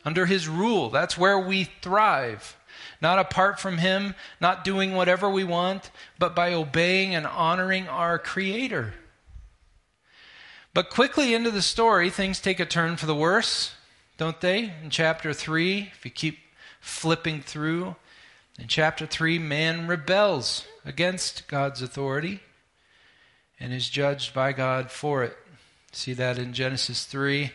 under 0.05 0.27
His 0.27 0.49
rule. 0.49 0.91
That's 0.91 1.17
where 1.17 1.39
we 1.39 1.71
thrive. 1.81 2.57
Not 3.01 3.21
apart 3.21 3.61
from 3.61 3.79
Him, 3.79 4.17
not 4.41 4.65
doing 4.65 4.95
whatever 4.95 5.31
we 5.31 5.45
want, 5.45 5.93
but 6.19 6.35
by 6.35 6.53
obeying 6.53 7.15
and 7.15 7.25
honoring 7.25 7.87
our 7.87 8.19
Creator. 8.19 8.95
But 10.73 10.91
quickly 10.91 11.35
into 11.35 11.53
the 11.53 11.63
story, 11.63 12.11
things 12.11 12.41
take 12.41 12.59
a 12.59 12.67
turn 12.67 12.97
for 12.97 13.07
the 13.07 13.15
worse, 13.15 13.75
don't 14.19 14.41
they? 14.41 14.73
In 14.83 14.91
chapter 14.91 15.33
3, 15.33 15.93
if 15.97 16.05
you 16.05 16.11
keep 16.11 16.41
flipping 16.81 17.41
through, 17.41 17.95
in 18.59 18.67
chapter 18.67 19.07
3, 19.07 19.39
man 19.39 19.87
rebels 19.87 20.65
against 20.85 21.47
God's 21.47 21.81
authority 21.81 22.41
and 23.61 23.73
is 23.73 23.89
judged 23.89 24.35
by 24.35 24.53
God 24.53 24.91
for 24.91 25.23
it. 25.23 25.37
See 25.95 26.13
that 26.15 26.39
in 26.39 26.53
Genesis 26.53 27.05
3. 27.05 27.53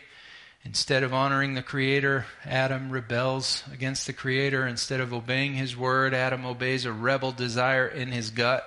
Instead 0.64 1.02
of 1.02 1.12
honoring 1.12 1.54
the 1.54 1.62
Creator, 1.62 2.24
Adam 2.46 2.90
rebels 2.90 3.62
against 3.70 4.06
the 4.06 4.14
Creator. 4.14 4.66
Instead 4.66 5.00
of 5.00 5.12
obeying 5.12 5.54
his 5.54 5.76
word, 5.76 6.14
Adam 6.14 6.46
obeys 6.46 6.86
a 6.86 6.92
rebel 6.92 7.32
desire 7.32 7.86
in 7.86 8.12
his 8.12 8.30
gut. 8.30 8.64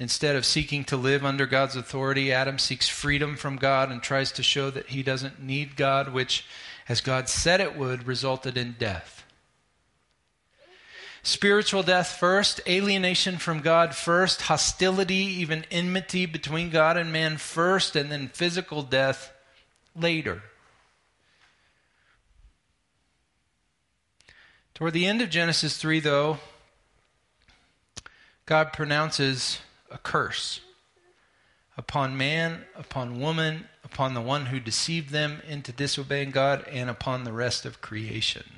Instead 0.00 0.34
of 0.34 0.44
seeking 0.44 0.84
to 0.84 0.96
live 0.96 1.24
under 1.24 1.46
God's 1.46 1.76
authority, 1.76 2.32
Adam 2.32 2.58
seeks 2.58 2.88
freedom 2.88 3.36
from 3.36 3.56
God 3.56 3.92
and 3.92 4.02
tries 4.02 4.32
to 4.32 4.42
show 4.42 4.70
that 4.70 4.88
he 4.88 5.04
doesn't 5.04 5.40
need 5.40 5.76
God, 5.76 6.12
which, 6.12 6.44
as 6.88 7.00
God 7.00 7.28
said 7.28 7.60
it 7.60 7.76
would, 7.76 8.06
resulted 8.06 8.56
in 8.56 8.74
death. 8.78 9.17
Spiritual 11.28 11.82
death 11.82 12.08
first, 12.08 12.58
alienation 12.66 13.36
from 13.36 13.60
God 13.60 13.94
first, 13.94 14.40
hostility, 14.40 15.14
even 15.14 15.66
enmity 15.70 16.24
between 16.24 16.70
God 16.70 16.96
and 16.96 17.12
man 17.12 17.36
first, 17.36 17.94
and 17.94 18.10
then 18.10 18.28
physical 18.28 18.82
death 18.82 19.30
later. 19.94 20.42
Toward 24.72 24.94
the 24.94 25.04
end 25.04 25.20
of 25.20 25.28
Genesis 25.28 25.76
3, 25.76 26.00
though, 26.00 26.38
God 28.46 28.72
pronounces 28.72 29.58
a 29.90 29.98
curse 29.98 30.60
upon 31.76 32.16
man, 32.16 32.64
upon 32.74 33.20
woman, 33.20 33.68
upon 33.84 34.14
the 34.14 34.22
one 34.22 34.46
who 34.46 34.58
deceived 34.58 35.10
them 35.10 35.42
into 35.46 35.72
disobeying 35.72 36.30
God, 36.30 36.66
and 36.68 36.88
upon 36.88 37.24
the 37.24 37.34
rest 37.34 37.66
of 37.66 37.82
creation. 37.82 38.57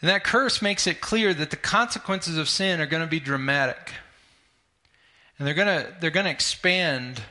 And 0.00 0.08
that 0.08 0.24
curse 0.24 0.62
makes 0.62 0.86
it 0.86 1.00
clear 1.00 1.34
that 1.34 1.50
the 1.50 1.56
consequences 1.56 2.38
of 2.38 2.48
sin 2.48 2.80
are 2.80 2.86
going 2.86 3.02
to 3.02 3.08
be 3.08 3.20
dramatic. 3.20 3.92
And 5.38 5.46
they're 5.46 5.54
going 5.54 5.68
to, 5.68 5.94
they're 6.00 6.10
going 6.10 6.24
to 6.24 6.32
expand 6.32 7.22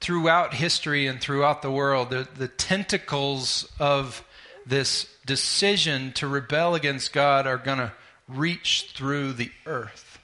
throughout 0.00 0.54
history 0.54 1.06
and 1.06 1.20
throughout 1.20 1.62
the 1.62 1.70
world. 1.70 2.10
The, 2.10 2.28
the 2.36 2.48
tentacles 2.48 3.70
of 3.78 4.24
this 4.66 5.08
decision 5.26 6.12
to 6.12 6.26
rebel 6.26 6.74
against 6.74 7.12
God 7.12 7.46
are 7.46 7.58
going 7.58 7.78
to 7.78 7.92
reach 8.28 8.92
through 8.94 9.34
the 9.34 9.50
earth. 9.66 10.18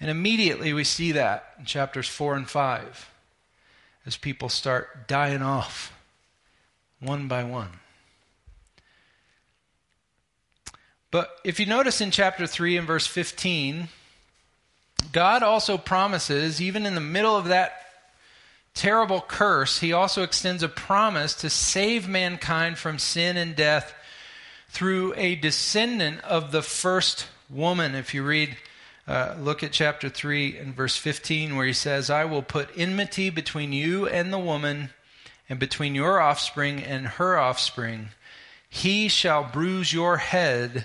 And 0.00 0.10
immediately 0.10 0.72
we 0.72 0.84
see 0.84 1.12
that 1.12 1.54
in 1.58 1.64
chapters 1.64 2.08
4 2.08 2.36
and 2.36 2.48
5 2.48 3.10
as 4.06 4.16
people 4.16 4.48
start 4.48 5.08
dying 5.08 5.42
off 5.42 5.92
one 7.00 7.28
by 7.28 7.44
one. 7.44 7.80
But 11.10 11.30
if 11.42 11.58
you 11.58 11.66
notice 11.66 12.00
in 12.00 12.10
chapter 12.10 12.46
3 12.46 12.76
and 12.76 12.86
verse 12.86 13.06
15, 13.06 13.88
God 15.12 15.42
also 15.42 15.78
promises, 15.78 16.60
even 16.60 16.84
in 16.84 16.94
the 16.94 17.00
middle 17.00 17.34
of 17.34 17.46
that 17.46 17.72
terrible 18.74 19.22
curse, 19.26 19.80
he 19.80 19.92
also 19.92 20.22
extends 20.22 20.62
a 20.62 20.68
promise 20.68 21.34
to 21.36 21.48
save 21.48 22.08
mankind 22.08 22.76
from 22.76 22.98
sin 22.98 23.36
and 23.36 23.56
death 23.56 23.94
through 24.68 25.14
a 25.16 25.34
descendant 25.34 26.20
of 26.24 26.52
the 26.52 26.62
first 26.62 27.26
woman. 27.48 27.94
If 27.94 28.12
you 28.12 28.22
read, 28.22 28.56
uh, 29.06 29.34
look 29.38 29.62
at 29.62 29.72
chapter 29.72 30.10
3 30.10 30.58
and 30.58 30.74
verse 30.74 30.96
15, 30.96 31.56
where 31.56 31.66
he 31.66 31.72
says, 31.72 32.10
I 32.10 32.26
will 32.26 32.42
put 32.42 32.68
enmity 32.76 33.30
between 33.30 33.72
you 33.72 34.06
and 34.06 34.30
the 34.30 34.38
woman, 34.38 34.90
and 35.48 35.58
between 35.58 35.94
your 35.94 36.20
offspring 36.20 36.82
and 36.82 37.06
her 37.06 37.38
offspring. 37.38 38.10
He 38.68 39.08
shall 39.08 39.44
bruise 39.44 39.94
your 39.94 40.18
head 40.18 40.84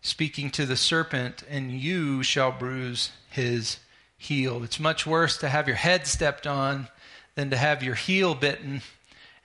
speaking 0.00 0.50
to 0.50 0.66
the 0.66 0.76
serpent, 0.76 1.42
and 1.48 1.72
you 1.72 2.22
shall 2.22 2.52
bruise 2.52 3.10
his 3.30 3.78
heel. 4.16 4.62
It's 4.62 4.80
much 4.80 5.06
worse 5.06 5.36
to 5.38 5.48
have 5.48 5.66
your 5.66 5.76
head 5.76 6.06
stepped 6.06 6.46
on 6.46 6.88
than 7.34 7.50
to 7.50 7.56
have 7.56 7.82
your 7.82 7.94
heel 7.94 8.34
bitten. 8.34 8.82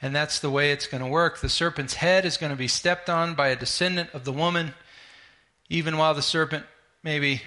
And 0.02 0.16
that's 0.16 0.40
the 0.40 0.50
way 0.50 0.72
it's 0.72 0.88
going 0.88 1.04
to 1.04 1.10
work. 1.10 1.40
The 1.40 1.50
serpent's 1.50 1.94
head 1.94 2.26
is 2.26 2.38
going 2.38 2.52
to 2.52 2.58
be 2.58 2.68
stepped 2.68 3.10
on 3.10 3.36
by 3.36 3.50
a 3.50 3.56
descendant 3.56 4.10
of 4.14 4.26
the 4.26 4.34
woman, 4.34 4.74
even 5.70 5.98
while 5.98 6.14
the 6.14 6.22
serpent 6.22 6.66
maybe 7.04 7.42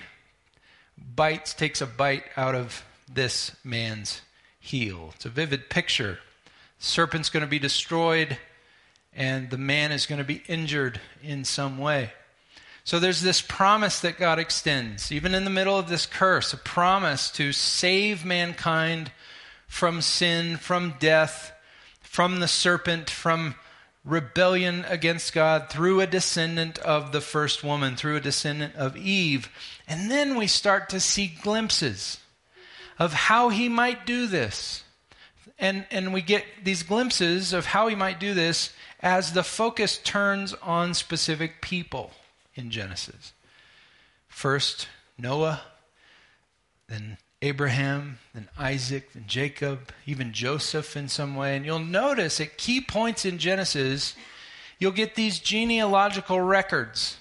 bites, 1.15 1.53
takes 1.53 1.81
a 1.81 1.87
bite 1.87 2.25
out 2.37 2.55
of 2.55 2.85
this 3.13 3.55
man's 3.63 4.23
heel. 4.61 5.13
It's 5.15 5.27
a 5.27 5.31
vivid 5.31 5.69
picture. 5.69 6.19
Serpent's 6.79 7.29
going 7.29 7.43
to 7.45 7.47
be 7.47 7.59
destroyed, 7.59 8.39
and 9.15 9.51
the 9.51 9.59
man 9.59 9.93
is 9.93 10.07
going 10.07 10.19
to 10.19 10.25
be 10.25 10.43
injured 10.47 11.01
in 11.23 11.45
some 11.45 11.79
way. 11.79 12.13
So 12.87 13.01
there's 13.01 13.21
this 13.21 13.43
promise 13.43 13.99
that 14.03 14.17
God 14.17 14.39
extends, 14.39 15.11
even 15.11 15.35
in 15.35 15.43
the 15.43 15.51
middle 15.51 15.77
of 15.77 15.89
this 15.89 16.07
curse, 16.07 16.53
a 16.53 16.57
promise 16.57 17.31
to 17.33 17.53
save 17.53 18.25
mankind 18.25 19.11
from 19.67 20.01
sin, 20.01 20.57
from 20.57 20.95
death, 21.01 21.53
from 22.01 22.39
the 22.39 22.47
serpent, 22.47 23.11
from 23.11 23.57
rebellion 24.05 24.85
against 24.87 25.33
God 25.33 25.69
through 25.69 26.01
a 26.01 26.07
descendant 26.07 26.79
of 26.79 27.11
the 27.11 27.21
first 27.21 27.65
woman, 27.65 27.97
through 27.97 28.15
a 28.15 28.21
descendant 28.21 28.77
of 28.77 28.97
Eve. 28.97 29.49
And 29.89 30.09
then 30.09 30.37
we 30.37 30.47
start 30.47 30.89
to 30.91 31.01
see 31.01 31.35
glimpses 31.43 32.21
of 33.01 33.13
how 33.13 33.49
he 33.49 33.69
might 33.69 34.07
do 34.07 34.29
this. 34.29 34.85
And, 35.59 35.87
and 35.91 36.15
we 36.15 36.23
get 36.23 36.45
these 36.63 36.85
glimpses 36.85 37.53
of 37.53 37.67
how 37.67 37.89
he 37.89 37.97
might 37.97 38.21
do 38.21 38.33
this 38.33 38.73
as 39.01 39.33
the 39.33 39.43
focus 39.43 39.99
turns 39.99 40.55
on 40.63 40.95
specific 40.95 41.61
people 41.61 42.13
in 42.57 42.71
Genesis. 42.71 43.33
First, 44.29 44.89
Noah, 45.19 45.63
then 46.89 47.19
Abraham, 47.43 48.19
then 48.35 48.49
Isaac, 48.59 49.13
then 49.13 49.25
Jacob, 49.27 49.93
even 50.07 50.33
Joseph 50.33 50.97
in 50.97 51.09
some 51.09 51.37
way. 51.37 51.57
And 51.57 51.65
you'll 51.65 51.79
notice 51.79 52.41
at 52.41 52.59
key 52.59 52.81
points 52.81 53.25
in 53.25 53.39
Genesis, 53.39 54.17
you'll 54.79 54.93
get 54.93 55.15
these 55.15 55.39
genealogical 55.39 56.41
records 56.41 57.19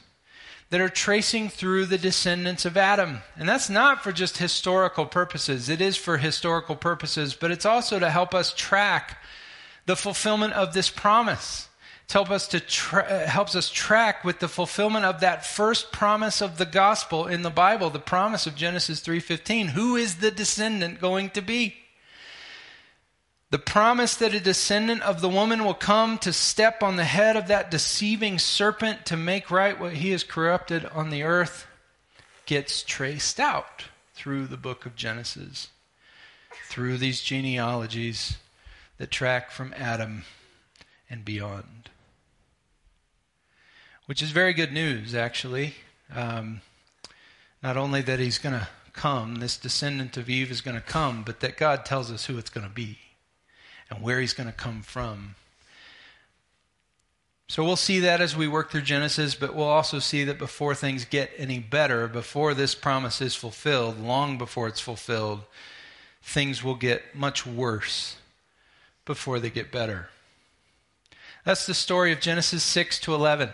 that 0.70 0.82
are 0.82 0.90
tracing 0.90 1.50
through 1.50 1.86
the 1.86 1.98
descendants 1.98 2.66
of 2.66 2.76
Adam. 2.76 3.20
And 3.38 3.48
that's 3.48 3.70
not 3.70 4.04
for 4.04 4.12
just 4.12 4.38
historical 4.38 5.06
purposes, 5.06 5.70
it 5.70 5.82
is 5.82 5.96
for 5.96 6.18
historical 6.18 6.76
purposes, 6.76 7.34
but 7.34 7.52
it's 7.52 7.66
also 7.66 8.00
to 8.00 8.10
help 8.10 8.34
us 8.34 8.54
track 8.54 9.22
the 9.86 9.96
fulfillment 9.96 10.54
of 10.54 10.74
this 10.74 10.90
promise 10.90 11.70
help 12.14 12.30
us 12.30 12.48
to 12.50 12.60
tra- 12.60 13.28
helps 13.28 13.56
us 13.56 13.70
track 13.70 14.24
with 14.24 14.40
the 14.40 14.48
fulfillment 14.48 15.06
of 15.06 15.22
that 15.22 15.46
first 15.46 15.92
promise 15.92 16.42
of 16.42 16.58
the 16.58 16.66
gospel 16.66 17.28
in 17.28 17.42
the 17.42 17.50
Bible, 17.50 17.90
the 17.90 18.00
promise 18.00 18.48
of 18.48 18.56
Genesis 18.56 19.02
3:15. 19.02 19.70
Who 19.70 19.96
is 19.96 20.16
the 20.16 20.32
descendant 20.32 21.02
going 21.02 21.32
to 21.32 21.42
be? 21.42 21.78
The 23.52 23.60
promise 23.60 24.16
that 24.16 24.34
a 24.34 24.40
descendant 24.40 25.02
of 25.04 25.22
the 25.22 25.30
woman 25.30 25.64
will 25.64 25.76
come 25.76 26.18
to 26.20 26.34
step 26.34 26.84
on 26.84 26.96
the 26.96 27.06
head 27.06 27.36
of 27.36 27.48
that 27.48 27.72
deceiving 27.72 28.40
serpent 28.40 29.06
to 29.08 29.18
make 29.18 29.52
right 29.52 29.80
what 29.80 29.94
he 29.94 30.12
has 30.12 30.24
corrupted 30.24 30.86
on 30.86 31.10
the 31.10 31.24
earth 31.24 31.68
gets 32.46 32.84
traced 32.84 33.40
out 33.40 33.86
through 34.14 34.48
the 34.48 34.58
book 34.58 34.86
of 34.86 34.96
Genesis, 34.96 35.70
through 36.70 36.98
these 36.98 37.22
genealogies 37.22 38.38
that 38.98 39.12
track 39.12 39.52
from 39.52 39.74
Adam 39.78 40.24
and 41.10 41.24
beyond 41.24 41.90
which 44.06 44.22
is 44.22 44.32
very 44.32 44.54
good 44.54 44.72
news, 44.72 45.16
actually. 45.16 45.76
Um, 46.14 46.62
not 47.64 47.78
only 47.78 48.02
that 48.02 48.20
he's 48.20 48.38
going 48.38 48.54
to 48.60 48.68
come, 48.94 49.36
this 49.36 49.58
descendant 49.58 50.18
of 50.18 50.30
Eve 50.30 50.52
is 50.52 50.62
going 50.62 50.76
to 50.76 50.82
come, 50.82 51.24
but 51.24 51.40
that 51.40 51.58
God 51.58 51.86
tells 51.86 52.12
us 52.12 52.26
who 52.26 52.38
it's 52.38 52.50
going 52.50 52.68
to 52.68 52.74
be 52.74 53.00
and 53.90 54.02
where 54.02 54.20
he's 54.20 54.34
going 54.34 54.48
to 54.48 54.54
come 54.54 54.82
from. 54.82 55.36
So 57.48 57.64
we'll 57.64 57.76
see 57.76 58.00
that 58.00 58.22
as 58.22 58.36
we 58.36 58.48
work 58.48 58.72
through 58.72 58.82
Genesis, 58.82 59.36
but 59.36 59.54
we'll 59.54 59.66
also 59.66 60.00
see 60.00 60.24
that 60.24 60.40
before 60.40 60.74
things 60.74 61.06
get 61.06 61.30
any 61.38 61.60
better, 61.60 62.08
before 62.08 62.56
this 62.56 62.74
promise 62.74 63.22
is 63.22 63.36
fulfilled, 63.36 64.00
long 64.00 64.38
before 64.38 64.68
it's 64.68 64.80
fulfilled, 64.80 65.42
things 66.24 66.64
will 66.64 66.76
get 66.76 67.16
much 67.16 67.46
worse 67.46 68.18
before 69.06 69.40
they 69.40 69.52
get 69.52 69.72
better. 69.72 70.10
That's 71.44 71.68
the 71.68 71.76
story 71.76 72.12
of 72.12 72.20
Genesis 72.20 72.64
6 72.64 73.00
to 73.02 73.14
11. 73.14 73.52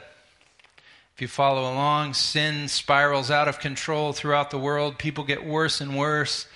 If 1.22 1.26
you 1.26 1.28
follow 1.28 1.72
along, 1.72 2.16
sin 2.16 2.68
spirals 2.68 3.30
out 3.30 3.48
of 3.48 3.60
control 3.60 4.12
throughout 4.12 4.50
the 4.50 4.58
world. 4.58 4.98
People 4.98 5.24
get 5.24 5.46
worse 5.46 5.80
and 5.80 5.96
worse. 5.96 6.48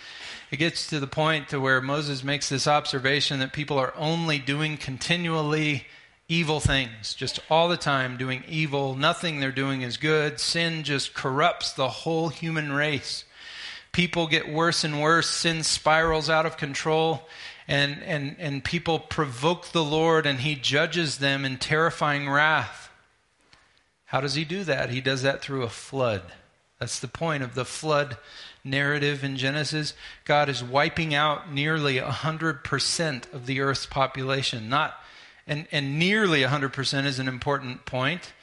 it 0.49 0.57
gets 0.57 0.87
to 0.87 0.99
the 0.99 1.05
point 1.05 1.49
to 1.49 1.59
where 1.59 1.81
Moses 1.81 2.23
makes 2.23 2.49
this 2.49 2.67
observation 2.67 3.41
that 3.41 3.53
people 3.53 3.77
are 3.77 3.93
only 3.95 4.39
doing 4.39 4.77
continually 4.77 5.85
evil 6.27 6.59
things, 6.59 7.13
just 7.13 7.39
all 7.47 7.69
the 7.69 7.77
time 7.77 8.17
doing 8.17 8.43
evil. 8.47 8.95
Nothing 8.95 9.39
they're 9.39 9.51
doing 9.51 9.83
is 9.83 9.97
good. 9.97 10.39
Sin 10.39 10.81
just 10.81 11.13
corrupts 11.13 11.71
the 11.71 11.87
whole 11.87 12.29
human 12.29 12.71
race. 12.71 13.23
People 13.91 14.25
get 14.25 14.51
worse 14.51 14.83
and 14.83 14.99
worse. 14.99 15.29
Sin 15.29 15.61
spirals 15.61 16.27
out 16.27 16.47
of 16.47 16.57
control. 16.57 17.29
And, 17.67 18.01
and, 18.01 18.35
and 18.39 18.63
people 18.63 18.97
provoke 18.97 19.67
the 19.67 19.83
Lord, 19.83 20.25
and 20.25 20.39
He 20.39 20.55
judges 20.55 21.19
them 21.19 21.45
in 21.45 21.59
terrifying 21.59 22.27
wrath. 22.27 22.84
How 24.05 24.21
does 24.21 24.35
He 24.35 24.45
do 24.45 24.63
that? 24.63 24.89
He 24.89 25.01
does 25.01 25.21
that 25.23 25.41
through 25.41 25.63
a 25.63 25.69
flood. 25.69 26.21
That's 26.79 26.99
the 26.99 27.07
point 27.07 27.43
of 27.43 27.55
the 27.55 27.65
flood 27.65 28.17
narrative 28.63 29.23
in 29.23 29.37
Genesis. 29.37 29.93
God 30.25 30.49
is 30.49 30.63
wiping 30.63 31.13
out 31.13 31.51
nearly 31.51 31.95
100% 31.97 33.33
of 33.33 33.45
the 33.45 33.61
earth's 33.61 33.85
population. 33.85 34.69
Not 34.69 34.95
and, 35.47 35.67
and 35.71 35.99
nearly 35.99 36.41
100% 36.41 37.05
is 37.05 37.19
an 37.19 37.27
important 37.27 37.85
point 37.85 38.33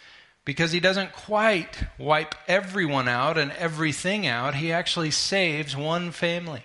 because 0.45 0.73
he 0.73 0.81
doesn't 0.81 1.13
quite 1.13 1.85
wipe 1.99 2.35
everyone 2.47 3.09
out 3.09 3.39
and 3.39 3.51
everything 3.53 4.27
out. 4.27 4.55
He 4.55 4.73
actually 4.73 5.11
saves 5.11 5.77
one 5.77 6.13
family, 6.13 6.65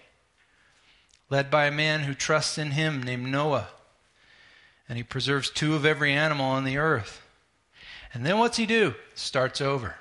led 1.29 1.49
by 1.49 1.65
a 1.65 1.71
man 1.71 2.01
who 2.01 2.13
trusts 2.13 2.57
in 2.57 2.71
him 2.71 3.01
named 3.01 3.27
Noah. 3.27 3.69
And 4.88 4.97
he 4.97 5.03
preserves 5.03 5.49
two 5.49 5.75
of 5.75 5.86
every 5.86 6.13
animal 6.13 6.45
on 6.45 6.63
the 6.63 6.77
earth. 6.77 7.26
And 8.17 8.25
then 8.25 8.39
what's 8.39 8.58
he 8.58 8.65
do? 8.65 8.95
Starts 9.13 9.62
over. 9.62 9.93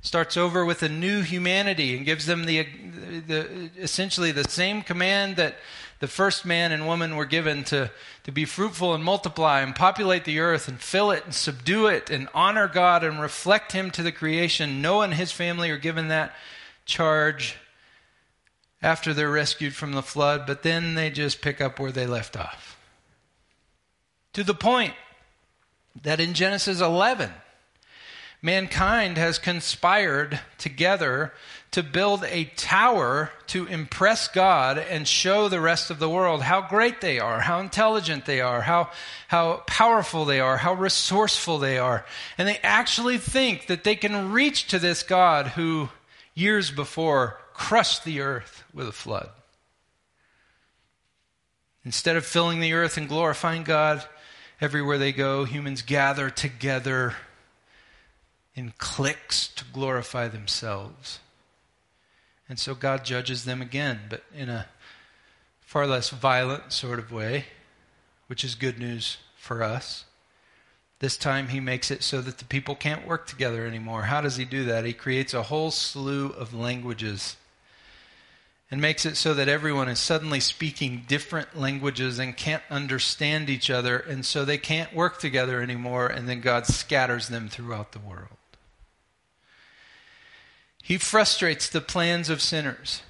Starts 0.00 0.36
over 0.36 0.64
with 0.64 0.82
a 0.82 0.88
new 0.88 1.22
humanity 1.22 1.96
and 1.96 2.04
gives 2.04 2.26
them 2.26 2.46
the, 2.46 2.66
the 3.28 3.70
essentially 3.78 4.32
the 4.32 4.42
same 4.42 4.82
command 4.82 5.36
that 5.36 5.54
the 6.00 6.08
first 6.08 6.44
man 6.44 6.72
and 6.72 6.84
woman 6.84 7.14
were 7.14 7.24
given 7.24 7.62
to, 7.62 7.92
to 8.24 8.32
be 8.32 8.44
fruitful 8.44 8.92
and 8.92 9.04
multiply 9.04 9.60
and 9.60 9.76
populate 9.76 10.24
the 10.24 10.40
earth 10.40 10.66
and 10.66 10.80
fill 10.80 11.12
it 11.12 11.26
and 11.26 11.32
subdue 11.32 11.86
it 11.86 12.10
and 12.10 12.28
honor 12.34 12.66
God 12.66 13.04
and 13.04 13.20
reflect 13.20 13.70
Him 13.70 13.92
to 13.92 14.02
the 14.02 14.10
creation. 14.10 14.82
Noah 14.82 15.04
and 15.04 15.14
his 15.14 15.30
family 15.30 15.70
are 15.70 15.78
given 15.78 16.08
that 16.08 16.34
charge 16.86 17.56
after 18.82 19.14
they're 19.14 19.30
rescued 19.30 19.76
from 19.76 19.92
the 19.92 20.02
flood, 20.02 20.42
but 20.44 20.64
then 20.64 20.96
they 20.96 21.08
just 21.08 21.40
pick 21.40 21.60
up 21.60 21.78
where 21.78 21.92
they 21.92 22.06
left 22.06 22.36
off. 22.36 22.76
To 24.32 24.42
the 24.42 24.54
point 24.54 24.94
that 26.02 26.20
in 26.20 26.34
Genesis 26.34 26.80
11, 26.80 27.30
mankind 28.42 29.16
has 29.16 29.38
conspired 29.38 30.40
together 30.58 31.32
to 31.70 31.82
build 31.82 32.24
a 32.24 32.44
tower 32.56 33.30
to 33.48 33.66
impress 33.66 34.28
God 34.28 34.78
and 34.78 35.06
show 35.06 35.48
the 35.48 35.60
rest 35.60 35.90
of 35.90 35.98
the 35.98 36.08
world 36.08 36.42
how 36.42 36.62
great 36.62 37.00
they 37.00 37.18
are, 37.18 37.40
how 37.40 37.60
intelligent 37.60 38.24
they 38.24 38.40
are, 38.40 38.62
how, 38.62 38.90
how 39.28 39.62
powerful 39.66 40.24
they 40.24 40.40
are, 40.40 40.56
how 40.56 40.72
resourceful 40.72 41.58
they 41.58 41.78
are. 41.78 42.06
And 42.38 42.48
they 42.48 42.58
actually 42.62 43.18
think 43.18 43.66
that 43.66 43.84
they 43.84 43.96
can 43.96 44.32
reach 44.32 44.68
to 44.68 44.78
this 44.78 45.02
God 45.02 45.48
who 45.48 45.90
years 46.34 46.70
before 46.70 47.38
crushed 47.52 48.04
the 48.04 48.20
earth 48.20 48.64
with 48.72 48.88
a 48.88 48.92
flood. 48.92 49.28
Instead 51.84 52.16
of 52.16 52.24
filling 52.24 52.60
the 52.60 52.72
earth 52.72 52.96
and 52.96 53.08
glorifying 53.08 53.62
God 53.62 54.04
everywhere 54.60 54.98
they 54.98 55.12
go, 55.12 55.44
humans 55.44 55.82
gather 55.82 56.30
together 56.30 57.14
in 58.54 58.72
cliques 58.78 59.48
to 59.48 59.64
glorify 59.72 60.28
themselves. 60.28 61.20
And 62.48 62.58
so 62.58 62.74
God 62.74 63.04
judges 63.04 63.44
them 63.44 63.60
again, 63.60 64.00
but 64.08 64.24
in 64.34 64.48
a 64.48 64.66
far 65.60 65.86
less 65.86 66.10
violent 66.10 66.72
sort 66.72 66.98
of 66.98 67.12
way, 67.12 67.44
which 68.26 68.42
is 68.42 68.54
good 68.54 68.78
news 68.78 69.18
for 69.36 69.62
us. 69.62 70.06
This 71.00 71.16
time 71.16 71.48
he 71.48 71.60
makes 71.60 71.90
it 71.90 72.02
so 72.02 72.20
that 72.22 72.38
the 72.38 72.44
people 72.44 72.74
can't 72.74 73.06
work 73.06 73.26
together 73.26 73.64
anymore. 73.64 74.04
How 74.04 74.20
does 74.20 74.36
he 74.36 74.44
do 74.44 74.64
that? 74.64 74.84
He 74.84 74.92
creates 74.92 75.34
a 75.34 75.44
whole 75.44 75.70
slew 75.70 76.30
of 76.30 76.52
languages 76.52 77.36
and 78.70 78.80
makes 78.80 79.06
it 79.06 79.16
so 79.16 79.32
that 79.34 79.48
everyone 79.48 79.88
is 79.88 79.98
suddenly 79.98 80.40
speaking 80.40 81.04
different 81.08 81.58
languages 81.58 82.18
and 82.18 82.36
can't 82.36 82.62
understand 82.70 83.48
each 83.48 83.70
other, 83.70 83.98
and 83.98 84.26
so 84.26 84.44
they 84.44 84.58
can't 84.58 84.94
work 84.94 85.18
together 85.18 85.62
anymore, 85.62 86.06
and 86.06 86.28
then 86.28 86.40
God 86.40 86.66
scatters 86.66 87.28
them 87.28 87.48
throughout 87.48 87.92
the 87.92 87.98
world. 87.98 88.28
He 90.82 90.98
frustrates 90.98 91.68
the 91.68 91.80
plans 91.80 92.28
of 92.28 92.42
sinners, 92.42 93.02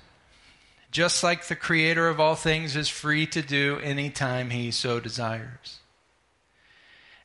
just 0.90 1.22
like 1.22 1.46
the 1.46 1.56
creator 1.56 2.08
of 2.08 2.20
all 2.20 2.34
things 2.34 2.76
is 2.76 2.88
free 2.88 3.26
to 3.26 3.42
do 3.42 3.78
anytime 3.80 4.50
he 4.50 4.70
so 4.70 5.00
desires. 5.00 5.78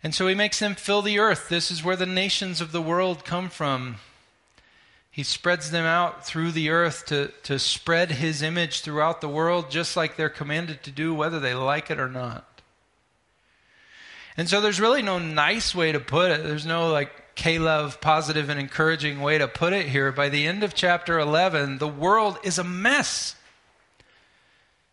And 0.03 0.13
so 0.13 0.27
he 0.27 0.35
makes 0.35 0.59
them 0.59 0.75
fill 0.75 1.01
the 1.01 1.17
earth. 1.17 1.49
This 1.49 1.71
is 1.71 1.83
where 1.83 1.95
the 1.95 2.05
nations 2.05 2.61
of 2.61 2.71
the 2.71 2.81
world 2.81 3.23
come 3.23 3.49
from. 3.49 3.95
He 5.13 5.21
spreads 5.21 5.69
them 5.69 5.85
out 5.85 6.25
through 6.25 6.53
the 6.53 6.71
earth 6.71 7.05
to, 7.05 7.27
to 7.43 7.59
spread 7.59 8.13
his 8.13 8.41
image 8.41 8.81
throughout 8.81 9.21
the 9.21 9.29
world, 9.29 9.69
just 9.69 9.95
like 9.95 10.15
they're 10.15 10.27
commanded 10.27 10.81
to 10.81 10.91
do, 10.91 11.13
whether 11.13 11.39
they 11.39 11.53
like 11.53 11.91
it 11.91 11.99
or 11.99 12.09
not. 12.09 12.61
And 14.35 14.49
so 14.49 14.59
there's 14.59 14.81
really 14.81 15.03
no 15.03 15.19
nice 15.19 15.75
way 15.75 15.91
to 15.91 15.99
put 15.99 16.31
it. 16.31 16.43
There's 16.43 16.65
no 16.65 16.89
like 16.89 17.35
K-Love 17.35 18.01
positive 18.01 18.49
and 18.49 18.59
encouraging 18.59 19.21
way 19.21 19.37
to 19.37 19.47
put 19.47 19.71
it 19.71 19.85
here. 19.85 20.11
By 20.11 20.29
the 20.29 20.47
end 20.47 20.63
of 20.63 20.73
chapter 20.73 21.19
11, 21.19 21.77
the 21.77 21.87
world 21.87 22.39
is 22.43 22.57
a 22.57 22.63
mess. 22.63 23.35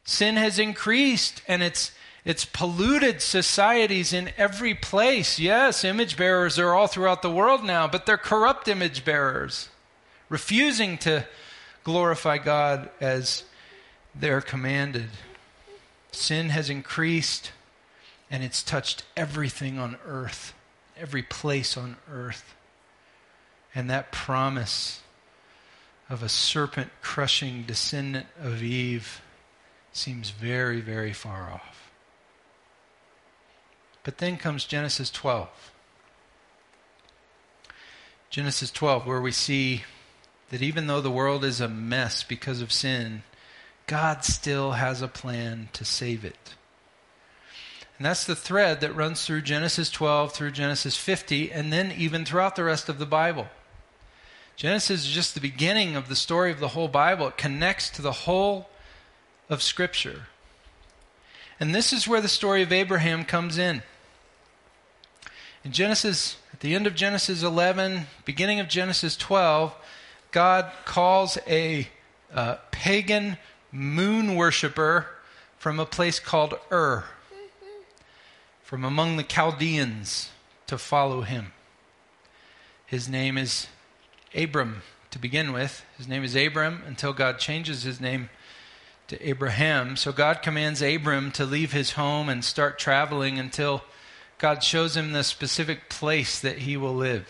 Sin 0.04 0.36
has 0.36 0.58
increased 0.58 1.40
and 1.48 1.62
it's 1.62 1.92
it's 2.26 2.44
polluted 2.44 3.22
societies 3.22 4.12
in 4.12 4.32
every 4.36 4.74
place. 4.74 5.38
Yes, 5.38 5.82
image 5.82 6.18
bearers 6.18 6.58
are 6.58 6.74
all 6.74 6.86
throughout 6.86 7.22
the 7.22 7.30
world 7.30 7.64
now, 7.64 7.88
but 7.88 8.04
they're 8.04 8.18
corrupt 8.18 8.68
image 8.68 9.06
bearers, 9.06 9.69
refusing 10.30 10.96
to 10.98 11.26
glorify 11.84 12.38
God 12.38 12.88
as 12.98 13.44
they're 14.14 14.40
commanded. 14.40 15.10
Sin 16.12 16.48
has 16.48 16.70
increased 16.70 17.52
and 18.30 18.42
it's 18.42 18.62
touched 18.62 19.04
everything 19.16 19.78
on 19.78 19.98
earth 20.06 20.54
every 21.00 21.22
place 21.22 21.76
on 21.76 21.96
earth. 22.12 22.54
And 23.74 23.88
that 23.90 24.12
promise 24.12 25.00
of 26.08 26.22
a 26.22 26.28
serpent 26.28 26.90
crushing 27.00 27.62
descendant 27.62 28.26
of 28.40 28.62
Eve 28.62 29.22
seems 29.92 30.30
very, 30.30 30.80
very 30.80 31.12
far 31.12 31.50
off. 31.50 31.90
But 34.02 34.18
then 34.18 34.36
comes 34.36 34.64
Genesis 34.64 35.10
12. 35.10 35.48
Genesis 38.28 38.70
12, 38.70 39.06
where 39.06 39.20
we 39.20 39.32
see 39.32 39.82
that 40.50 40.62
even 40.62 40.86
though 40.86 41.00
the 41.00 41.10
world 41.10 41.44
is 41.44 41.60
a 41.60 41.68
mess 41.68 42.22
because 42.22 42.60
of 42.60 42.72
sin, 42.72 43.22
God 43.86 44.24
still 44.24 44.72
has 44.72 45.02
a 45.02 45.08
plan 45.08 45.68
to 45.72 45.84
save 45.84 46.24
it. 46.24 46.54
And 47.98 48.06
that's 48.06 48.24
the 48.24 48.36
thread 48.36 48.80
that 48.80 48.94
runs 48.94 49.24
through 49.24 49.42
Genesis 49.42 49.90
12 49.90 50.32
through 50.32 50.52
Genesis 50.52 50.96
50, 50.96 51.52
and 51.52 51.72
then 51.72 51.92
even 51.92 52.24
throughout 52.24 52.56
the 52.56 52.64
rest 52.64 52.88
of 52.88 52.98
the 52.98 53.06
Bible. 53.06 53.48
Genesis 54.56 55.06
is 55.06 55.12
just 55.12 55.34
the 55.34 55.40
beginning 55.40 55.96
of 55.96 56.08
the 56.08 56.16
story 56.16 56.50
of 56.50 56.60
the 56.60 56.68
whole 56.68 56.88
Bible. 56.88 57.28
It 57.28 57.36
connects 57.36 57.90
to 57.90 58.02
the 58.02 58.12
whole 58.12 58.68
of 59.48 59.62
Scripture. 59.62 60.28
And 61.58 61.74
this 61.74 61.92
is 61.92 62.08
where 62.08 62.20
the 62.20 62.28
story 62.28 62.62
of 62.62 62.72
Abraham 62.72 63.24
comes 63.24 63.58
in. 63.58 63.82
In 65.62 65.72
Genesis, 65.72 66.36
at 66.54 66.60
the 66.60 66.74
end 66.74 66.86
of 66.86 66.94
Genesis 66.94 67.42
11, 67.42 68.06
beginning 68.24 68.60
of 68.60 68.68
Genesis 68.68 69.16
12, 69.16 69.74
God 70.30 70.70
calls 70.84 71.38
a 71.46 71.88
uh, 72.32 72.56
pagan 72.70 73.38
moon 73.72 74.36
worshiper 74.36 75.06
from 75.58 75.78
a 75.78 75.86
place 75.86 76.20
called 76.20 76.54
Ur 76.70 77.04
from 78.70 78.84
among 78.84 79.16
the 79.16 79.24
Chaldeans 79.24 80.30
to 80.68 80.78
follow 80.78 81.22
him. 81.22 81.52
His 82.86 83.08
name 83.08 83.36
is 83.36 83.66
Abram 84.32 84.82
to 85.10 85.18
begin 85.18 85.52
with. 85.52 85.84
His 85.98 86.06
name 86.06 86.22
is 86.22 86.36
Abram 86.36 86.84
until 86.86 87.12
God 87.12 87.40
changes 87.40 87.82
his 87.82 88.00
name 88.00 88.30
to 89.08 89.28
Abraham. 89.28 89.96
So 89.96 90.12
God 90.12 90.40
commands 90.40 90.82
Abram 90.82 91.32
to 91.32 91.44
leave 91.44 91.72
his 91.72 91.94
home 91.94 92.28
and 92.28 92.44
start 92.44 92.78
traveling 92.78 93.40
until 93.40 93.82
God 94.38 94.62
shows 94.62 94.96
him 94.96 95.10
the 95.10 95.24
specific 95.24 95.88
place 95.88 96.38
that 96.38 96.58
he 96.58 96.76
will 96.76 96.94
live. 96.94 97.26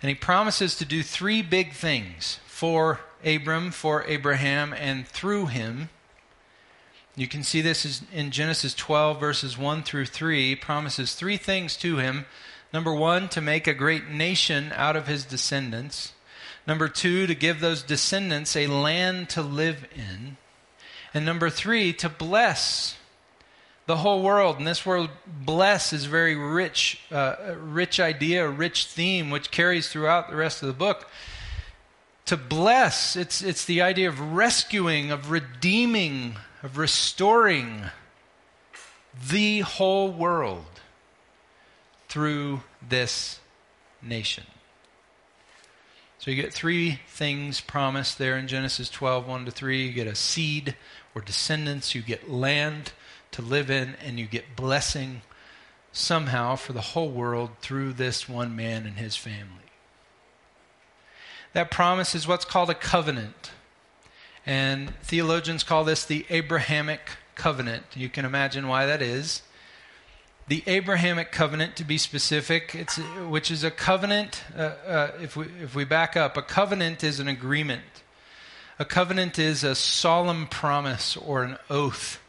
And 0.00 0.08
he 0.08 0.14
promises 0.14 0.76
to 0.76 0.84
do 0.84 1.02
three 1.02 1.42
big 1.42 1.72
things 1.72 2.38
for 2.46 3.00
Abram, 3.24 3.70
for 3.70 4.04
Abraham, 4.04 4.72
and 4.72 5.06
through 5.06 5.46
him. 5.46 5.88
You 7.16 7.26
can 7.26 7.42
see 7.42 7.60
this 7.60 7.84
is 7.84 8.02
in 8.12 8.30
Genesis 8.30 8.74
12, 8.74 9.18
verses 9.18 9.58
1 9.58 9.82
through 9.82 10.06
3. 10.06 10.50
He 10.50 10.56
promises 10.56 11.14
three 11.14 11.36
things 11.36 11.76
to 11.78 11.96
him. 11.96 12.26
Number 12.72 12.94
one, 12.94 13.28
to 13.30 13.40
make 13.40 13.66
a 13.66 13.74
great 13.74 14.08
nation 14.08 14.72
out 14.74 14.94
of 14.94 15.06
his 15.08 15.24
descendants. 15.24 16.12
Number 16.66 16.86
two, 16.86 17.26
to 17.26 17.34
give 17.34 17.60
those 17.60 17.82
descendants 17.82 18.54
a 18.54 18.66
land 18.66 19.30
to 19.30 19.42
live 19.42 19.86
in. 19.96 20.36
And 21.14 21.24
number 21.24 21.48
three, 21.48 21.94
to 21.94 22.10
bless 22.10 22.97
the 23.88 23.96
whole 23.96 24.22
world. 24.22 24.58
And 24.58 24.66
this 24.66 24.84
word 24.84 25.08
bless 25.26 25.94
is 25.94 26.04
a 26.04 26.08
very 26.10 26.36
rich, 26.36 27.00
uh, 27.10 27.54
rich 27.58 27.98
idea, 27.98 28.46
a 28.46 28.50
rich 28.50 28.84
theme, 28.84 29.30
which 29.30 29.50
carries 29.50 29.88
throughout 29.88 30.28
the 30.28 30.36
rest 30.36 30.62
of 30.62 30.68
the 30.68 30.74
book. 30.74 31.08
To 32.26 32.36
bless, 32.36 33.16
it's, 33.16 33.40
it's 33.40 33.64
the 33.64 33.80
idea 33.80 34.10
of 34.10 34.20
rescuing, 34.20 35.10
of 35.10 35.30
redeeming, 35.30 36.36
of 36.62 36.76
restoring 36.76 37.84
the 39.26 39.60
whole 39.60 40.12
world 40.12 40.66
through 42.10 42.60
this 42.86 43.40
nation. 44.02 44.44
So 46.18 46.30
you 46.30 46.36
get 46.36 46.52
three 46.52 47.00
things 47.08 47.62
promised 47.62 48.18
there 48.18 48.36
in 48.36 48.48
Genesis 48.48 48.90
12, 48.90 49.26
1 49.26 49.46
to 49.46 49.50
3. 49.50 49.86
You 49.86 49.92
get 49.92 50.06
a 50.06 50.14
seed 50.14 50.76
or 51.14 51.22
descendants, 51.22 51.94
you 51.94 52.02
get 52.02 52.30
land 52.30 52.92
to 53.32 53.42
live 53.42 53.70
in, 53.70 53.94
and 54.04 54.18
you 54.18 54.26
get 54.26 54.56
blessing 54.56 55.22
somehow 55.92 56.56
for 56.56 56.72
the 56.72 56.80
whole 56.80 57.10
world 57.10 57.50
through 57.60 57.92
this 57.92 58.28
one 58.28 58.54
man 58.54 58.86
and 58.86 58.98
his 58.98 59.16
family. 59.16 59.58
That 61.52 61.70
promise 61.70 62.14
is 62.14 62.28
what's 62.28 62.44
called 62.44 62.70
a 62.70 62.74
covenant. 62.74 63.50
And 64.46 64.94
theologians 65.02 65.62
call 65.62 65.84
this 65.84 66.04
the 66.04 66.24
Abrahamic 66.30 67.00
covenant. 67.34 67.84
You 67.94 68.08
can 68.08 68.24
imagine 68.24 68.68
why 68.68 68.86
that 68.86 69.02
is. 69.02 69.42
The 70.48 70.62
Abrahamic 70.66 71.30
covenant, 71.30 71.76
to 71.76 71.84
be 71.84 71.98
specific, 71.98 72.74
it's, 72.74 72.96
which 73.28 73.50
is 73.50 73.64
a 73.64 73.70
covenant, 73.70 74.42
uh, 74.56 74.60
uh, 74.60 75.10
if, 75.20 75.36
we, 75.36 75.46
if 75.62 75.74
we 75.74 75.84
back 75.84 76.16
up, 76.16 76.38
a 76.38 76.42
covenant 76.42 77.04
is 77.04 77.20
an 77.20 77.28
agreement. 77.28 77.82
A 78.78 78.86
covenant 78.86 79.38
is 79.38 79.62
a 79.62 79.74
solemn 79.74 80.46
promise 80.46 81.16
or 81.16 81.42
an 81.42 81.58
oath. 81.68 82.20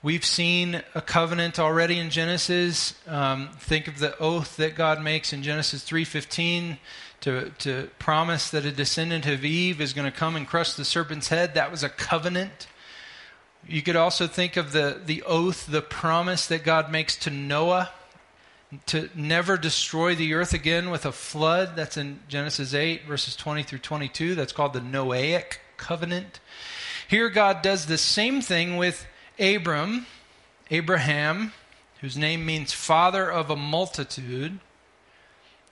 We've 0.00 0.24
seen 0.24 0.84
a 0.94 1.00
covenant 1.00 1.58
already 1.58 1.98
in 1.98 2.10
Genesis. 2.10 2.94
Um, 3.08 3.48
think 3.58 3.88
of 3.88 3.98
the 3.98 4.16
oath 4.18 4.56
that 4.56 4.76
God 4.76 5.02
makes 5.02 5.32
in 5.32 5.42
Genesis 5.42 5.82
3:15 5.82 6.78
to, 7.22 7.50
to 7.58 7.90
promise 7.98 8.48
that 8.50 8.64
a 8.64 8.70
descendant 8.70 9.26
of 9.26 9.44
Eve 9.44 9.80
is 9.80 9.92
going 9.92 10.08
to 10.08 10.16
come 10.16 10.36
and 10.36 10.46
crush 10.46 10.74
the 10.74 10.84
serpent's 10.84 11.30
head. 11.30 11.54
That 11.54 11.72
was 11.72 11.82
a 11.82 11.88
covenant. 11.88 12.68
You 13.66 13.82
could 13.82 13.96
also 13.96 14.28
think 14.28 14.56
of 14.56 14.70
the, 14.70 15.00
the 15.04 15.24
oath, 15.24 15.66
the 15.66 15.82
promise 15.82 16.46
that 16.46 16.62
God 16.62 16.92
makes 16.92 17.16
to 17.16 17.30
Noah 17.30 17.90
to 18.86 19.10
never 19.16 19.56
destroy 19.56 20.14
the 20.14 20.32
earth 20.34 20.54
again 20.54 20.90
with 20.90 21.06
a 21.06 21.12
flood. 21.12 21.74
That's 21.74 21.96
in 21.96 22.20
Genesis 22.28 22.72
8, 22.72 23.04
verses 23.04 23.34
20 23.34 23.64
through 23.64 23.80
22. 23.80 24.36
That's 24.36 24.52
called 24.52 24.74
the 24.74 24.80
Noahic 24.80 25.58
covenant. 25.76 26.38
Here, 27.08 27.30
God 27.30 27.62
does 27.62 27.86
the 27.86 27.98
same 27.98 28.40
thing 28.40 28.76
with 28.76 29.04
Abram, 29.38 30.06
Abraham, 30.70 31.52
whose 32.00 32.16
name 32.16 32.44
means 32.44 32.72
father 32.72 33.30
of 33.30 33.50
a 33.50 33.56
multitude. 33.56 34.58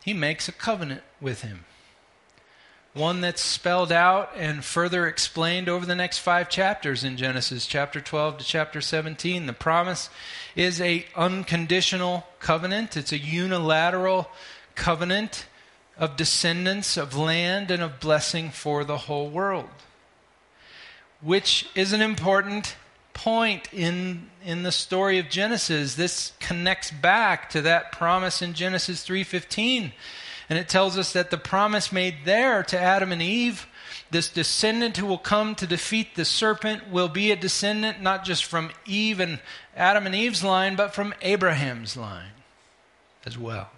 He 0.05 0.13
makes 0.13 0.49
a 0.49 0.53
covenant 0.53 1.03
with 1.21 1.43
him 1.43 1.65
one 2.97 3.21
that's 3.21 3.43
spelled 3.43 3.93
out 3.93 4.31
and 4.37 4.65
further 4.65 5.07
explained 5.07 5.69
over 5.69 5.85
the 5.85 5.95
next 5.95 6.19
five 6.19 6.49
chapters 6.49 7.05
in 7.05 7.19
Genesis, 7.19 7.67
chapter 7.67 8.01
12 8.01 8.39
to 8.39 8.45
chapter 8.45 8.81
17. 8.81 9.47
The 9.47 9.53
promise 9.53 10.09
is 10.55 10.81
a 10.81 11.05
unconditional 11.15 12.27
covenant. 12.41 12.97
It's 12.97 13.13
a 13.13 13.19
unilateral 13.19 14.31
covenant 14.75 15.45
of 15.99 16.17
descendants, 16.17 16.97
of 16.97 17.15
land, 17.15 17.71
and 17.71 17.83
of 17.83 18.01
blessing 18.01 18.51
for 18.51 18.83
the 18.83 18.99
whole 18.99 19.29
world, 19.29 19.69
which 21.21 21.69
is 21.75 21.93
an 21.93 22.01
important 22.01 22.77
point 23.17 23.73
in, 23.73 24.29
in 24.45 24.63
the 24.63 24.71
story 24.71 25.19
of 25.19 25.31
Genesis. 25.31 25.95
This 25.95 26.33
connects 26.39 26.91
back 26.91 27.51
to 27.51 27.63
that 27.63 27.91
promise 27.91 28.43
in 28.43 28.53
Genesis 28.53 29.05
3:15 29.07 29.93
and 30.49 30.59
it 30.59 30.69
tells 30.69 30.97
us 30.97 31.13
that 31.13 31.31
the 31.31 31.39
promise 31.39 31.91
made 31.91 32.19
there 32.25 32.63
to 32.65 32.79
Adam 32.79 33.11
and 33.11 33.21
Eve, 33.21 33.67
this 34.11 34.29
descendant 34.29 34.97
who 34.97 35.07
will 35.07 35.19
come 35.19 35.55
to 35.57 35.67
defeat 35.67 36.15
the 36.15 36.25
serpent, 36.25 36.89
will 36.89 37.09
be 37.09 37.33
a 37.33 37.37
descendant 37.37 38.01
not 38.01 38.25
just 38.25 38.45
from 38.45 38.71
Eve 38.85 39.19
and 39.19 39.41
Adam 39.75 40.07
and 40.07 40.15
Eve's 40.15 40.45
line, 40.45 40.77
but 40.77 40.95
from 40.95 41.15
Abraham's 41.21 41.97
line 41.97 42.31
as 43.25 43.37
well. 43.37 43.71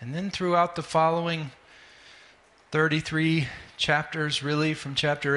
And 0.00 0.14
then 0.14 0.30
throughout 0.30 0.74
the 0.74 0.82
following 0.82 1.52
33 2.72 3.46
chapters, 3.76 4.42
really 4.42 4.74
from 4.74 4.96
chapter 4.96 5.36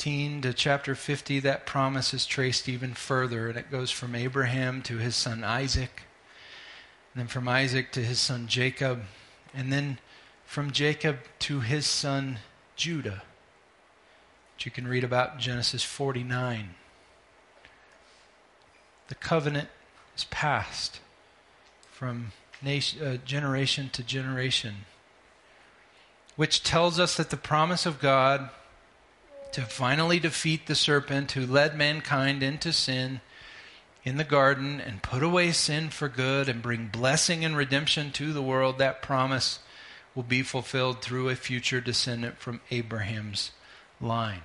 18 0.00 0.40
to 0.40 0.54
chapter 0.54 0.94
50, 0.94 1.40
that 1.40 1.66
promise 1.66 2.14
is 2.14 2.24
traced 2.24 2.70
even 2.70 2.94
further. 2.94 3.48
And 3.50 3.58
it 3.58 3.70
goes 3.70 3.90
from 3.90 4.14
Abraham 4.14 4.80
to 4.84 4.96
his 4.96 5.14
son 5.14 5.44
Isaac 5.44 6.04
and 7.12 7.20
then 7.20 7.26
from 7.26 7.46
Isaac 7.46 7.92
to 7.92 8.02
his 8.02 8.18
son 8.18 8.46
Jacob, 8.46 9.02
and 9.52 9.70
then 9.70 9.98
from 10.46 10.70
Jacob 10.70 11.18
to 11.40 11.60
his 11.60 11.84
son 11.84 12.38
Judah, 12.76 13.22
which 14.54 14.64
you 14.64 14.70
can 14.70 14.88
read 14.88 15.04
about 15.04 15.34
in 15.34 15.40
Genesis 15.40 15.82
49. 15.82 16.76
The 19.08 19.14
covenant 19.16 19.68
is 20.16 20.24
passed 20.24 21.00
from 21.90 22.32
nation, 22.62 23.06
uh, 23.06 23.16
generation 23.18 23.90
to 23.92 24.02
generation, 24.02 24.86
which 26.36 26.62
tells 26.62 26.98
us 26.98 27.18
that 27.18 27.28
the 27.28 27.36
promise 27.36 27.84
of 27.84 28.00
God 28.00 28.48
to 29.52 29.62
finally 29.62 30.18
defeat 30.18 30.66
the 30.66 30.74
serpent 30.74 31.32
who 31.32 31.46
led 31.46 31.76
mankind 31.76 32.42
into 32.42 32.72
sin 32.72 33.20
in 34.04 34.16
the 34.16 34.24
garden 34.24 34.80
and 34.80 35.02
put 35.02 35.22
away 35.22 35.52
sin 35.52 35.90
for 35.90 36.08
good 36.08 36.48
and 36.48 36.62
bring 36.62 36.86
blessing 36.86 37.44
and 37.44 37.56
redemption 37.56 38.10
to 38.12 38.32
the 38.32 38.42
world, 38.42 38.78
that 38.78 39.02
promise 39.02 39.58
will 40.14 40.22
be 40.22 40.42
fulfilled 40.42 41.02
through 41.02 41.28
a 41.28 41.36
future 41.36 41.80
descendant 41.80 42.38
from 42.38 42.60
Abraham's 42.70 43.52
line. 44.00 44.42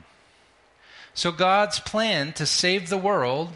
So, 1.13 1.31
God's 1.31 1.79
plan 1.79 2.33
to 2.33 2.45
save 2.45 2.89
the 2.89 2.97
world, 2.97 3.53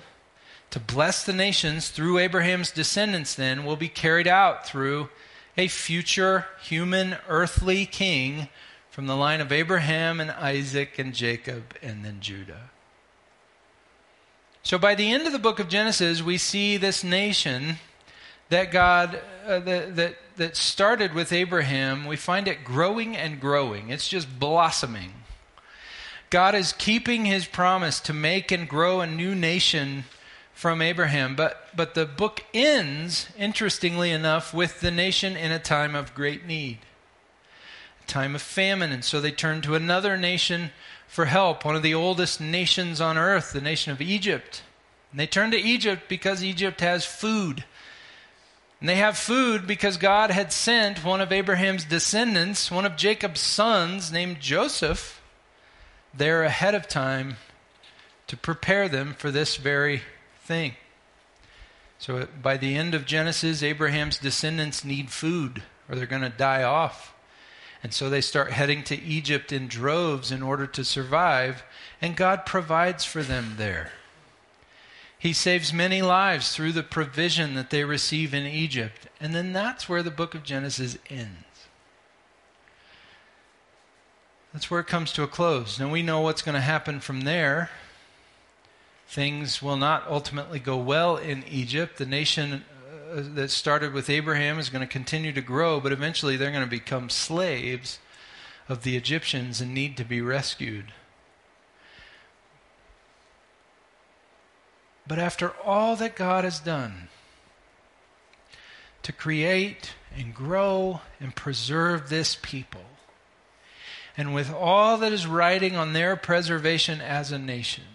to 0.71 0.79
bless 0.79 1.25
the 1.25 1.33
nations 1.33 1.89
through 1.89 2.17
Abraham's 2.17 2.71
descendants, 2.71 3.35
then, 3.35 3.65
will 3.65 3.75
be 3.75 3.89
carried 3.89 4.27
out 4.27 4.65
through 4.65 5.09
a 5.57 5.67
future 5.67 6.45
human 6.61 7.17
earthly 7.27 7.85
king 7.85 8.47
from 8.99 9.07
the 9.07 9.15
line 9.15 9.39
of 9.39 9.49
Abraham 9.49 10.19
and 10.19 10.29
Isaac 10.29 10.99
and 10.99 11.13
Jacob 11.13 11.73
and 11.81 12.03
then 12.03 12.17
Judah. 12.19 12.69
So 14.61 14.77
by 14.77 14.93
the 14.93 15.09
end 15.09 15.25
of 15.25 15.31
the 15.31 15.39
book 15.39 15.57
of 15.57 15.69
Genesis, 15.69 16.21
we 16.21 16.37
see 16.37 16.75
this 16.75 17.01
nation 17.01 17.77
that 18.49 18.73
God 18.73 19.21
uh, 19.47 19.59
that, 19.59 19.95
that 19.95 20.15
that 20.35 20.57
started 20.57 21.13
with 21.13 21.31
Abraham. 21.31 22.07
We 22.07 22.17
find 22.17 22.45
it 22.45 22.65
growing 22.65 23.15
and 23.15 23.39
growing. 23.39 23.89
It's 23.89 24.09
just 24.09 24.37
blossoming. 24.37 25.13
God 26.29 26.53
is 26.53 26.73
keeping 26.73 27.23
His 27.23 27.45
promise 27.45 28.01
to 28.01 28.11
make 28.11 28.51
and 28.51 28.67
grow 28.67 28.99
a 28.99 29.07
new 29.07 29.33
nation 29.33 30.03
from 30.53 30.81
Abraham. 30.81 31.37
But 31.37 31.69
but 31.73 31.95
the 31.95 32.05
book 32.05 32.43
ends, 32.53 33.29
interestingly 33.37 34.11
enough, 34.11 34.53
with 34.53 34.81
the 34.81 34.91
nation 34.91 35.37
in 35.37 35.53
a 35.53 35.57
time 35.57 35.95
of 35.95 36.13
great 36.13 36.45
need, 36.45 36.79
time 38.09 38.35
of 38.35 38.41
famine, 38.41 38.91
and 38.91 39.05
so 39.05 39.21
they 39.21 39.31
turn 39.31 39.61
to 39.61 39.75
another 39.75 40.17
nation 40.17 40.71
for 41.07 41.25
help, 41.25 41.63
one 41.63 41.75
of 41.75 41.83
the 41.83 41.93
oldest 41.93 42.41
nations 42.41 42.99
on 42.99 43.17
earth, 43.17 43.53
the 43.53 43.61
nation 43.61 43.91
of 43.91 44.01
Egypt. 44.01 44.63
And 45.11 45.19
they 45.19 45.27
turn 45.27 45.51
to 45.51 45.57
Egypt 45.57 46.03
because 46.07 46.43
Egypt 46.43 46.81
has 46.81 47.05
food. 47.05 47.63
And 48.79 48.87
they 48.87 48.95
have 48.95 49.17
food 49.17 49.65
because 49.65 49.97
God 49.97 50.31
had 50.31 50.53
sent 50.53 51.03
one 51.03 51.19
of 51.21 51.31
Abraham's 51.31 51.83
descendants, 51.83 52.69
one 52.69 52.85
of 52.85 52.95
Jacob's 52.95 53.41
sons, 53.41 54.11
named 54.11 54.39
Joseph, 54.39 55.21
there 56.13 56.43
ahead 56.43 56.75
of 56.75 56.87
time 56.87 57.37
to 58.27 58.37
prepare 58.37 58.87
them 58.87 59.15
for 59.17 59.31
this 59.31 59.57
very 59.57 60.01
thing. 60.43 60.73
So 61.97 62.27
by 62.41 62.57
the 62.57 62.75
end 62.75 62.93
of 62.93 63.05
Genesis, 63.05 63.61
Abraham's 63.61 64.17
descendants 64.17 64.85
need 64.85 65.09
food 65.11 65.63
or 65.89 65.95
they're 65.95 66.05
going 66.05 66.21
to 66.21 66.29
die 66.29 66.63
off. 66.63 67.13
And 67.81 67.93
so 67.93 68.09
they 68.09 68.21
start 68.21 68.51
heading 68.51 68.83
to 68.85 69.01
Egypt 69.01 69.51
in 69.51 69.67
droves 69.67 70.31
in 70.31 70.41
order 70.43 70.67
to 70.67 70.83
survive, 70.83 71.63
and 72.01 72.15
God 72.15 72.45
provides 72.45 73.05
for 73.05 73.23
them 73.23 73.55
there. 73.57 73.91
He 75.17 75.33
saves 75.33 75.73
many 75.73 76.01
lives 76.01 76.55
through 76.55 76.71
the 76.71 76.83
provision 76.83 77.53
that 77.55 77.69
they 77.69 77.83
receive 77.83 78.33
in 78.33 78.45
Egypt. 78.45 79.07
And 79.19 79.35
then 79.35 79.51
that's 79.51 79.89
where 79.89 80.01
the 80.01 80.11
book 80.11 80.33
of 80.33 80.43
Genesis 80.43 80.97
ends. 81.09 81.43
That's 84.53 84.71
where 84.71 84.79
it 84.79 84.87
comes 84.87 85.11
to 85.13 85.23
a 85.23 85.27
close. 85.27 85.77
Now 85.77 85.91
we 85.91 86.01
know 86.01 86.21
what's 86.21 86.41
going 86.41 86.55
to 86.55 86.61
happen 86.61 87.01
from 87.01 87.21
there. 87.21 87.69
Things 89.07 89.61
will 89.61 89.77
not 89.77 90.07
ultimately 90.07 90.59
go 90.59 90.77
well 90.77 91.17
in 91.17 91.43
Egypt. 91.49 91.97
The 91.97 92.05
nation 92.05 92.63
Uh, 93.09 93.23
that 93.33 93.49
started 93.49 93.93
with 93.93 94.09
Abraham 94.09 94.59
is 94.59 94.69
going 94.69 94.85
to 94.85 94.91
continue 94.91 95.31
to 95.31 95.41
grow, 95.41 95.79
but 95.79 95.91
eventually 95.91 96.35
they're 96.35 96.51
going 96.51 96.63
to 96.63 96.69
become 96.69 97.09
slaves 97.09 97.97
of 98.67 98.83
the 98.83 98.95
Egyptians 98.95 99.61
and 99.61 99.73
need 99.73 99.97
to 99.97 100.03
be 100.03 100.21
rescued. 100.21 100.93
But 105.07 105.17
after 105.17 105.53
all 105.65 105.95
that 105.95 106.15
God 106.15 106.43
has 106.43 106.59
done 106.59 107.07
to 109.01 109.11
create 109.11 109.95
and 110.15 110.35
grow 110.35 111.01
and 111.19 111.35
preserve 111.35 112.09
this 112.09 112.37
people, 112.39 112.85
and 114.15 114.35
with 114.35 114.53
all 114.53 114.97
that 114.97 115.13
is 115.13 115.25
riding 115.25 115.75
on 115.75 115.93
their 115.93 116.15
preservation 116.15 117.01
as 117.01 117.31
a 117.31 117.39
nation, 117.39 117.85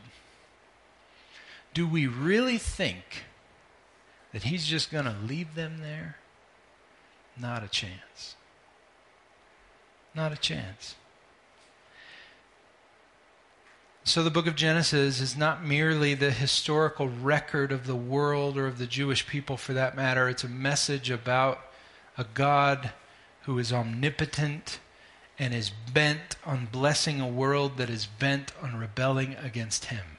do 1.72 1.86
we 1.86 2.08
really 2.08 2.58
think 2.58 3.24
that 4.34 4.42
He's 4.42 4.66
just 4.66 4.90
going 4.90 5.06
to 5.06 5.16
leave 5.26 5.54
them 5.54 5.78
there? 5.78 6.16
Not 7.40 7.64
a 7.64 7.68
chance. 7.68 8.34
Not 10.14 10.32
a 10.32 10.36
chance. 10.36 10.96
So, 14.02 14.22
the 14.22 14.30
book 14.30 14.46
of 14.46 14.54
Genesis 14.54 15.20
is 15.20 15.36
not 15.36 15.64
merely 15.64 16.12
the 16.12 16.30
historical 16.30 17.08
record 17.08 17.72
of 17.72 17.86
the 17.86 17.96
world 17.96 18.58
or 18.58 18.66
of 18.66 18.78
the 18.78 18.86
Jewish 18.86 19.26
people 19.26 19.56
for 19.56 19.72
that 19.72 19.96
matter. 19.96 20.28
It's 20.28 20.44
a 20.44 20.48
message 20.48 21.10
about 21.10 21.60
a 22.18 22.24
God 22.34 22.92
who 23.42 23.58
is 23.58 23.72
omnipotent 23.72 24.80
and 25.38 25.54
is 25.54 25.70
bent 25.70 26.36
on 26.44 26.66
blessing 26.66 27.20
a 27.20 27.28
world 27.28 27.76
that 27.78 27.88
is 27.88 28.06
bent 28.06 28.52
on 28.60 28.76
rebelling 28.76 29.36
against 29.36 29.86
Him. 29.86 30.13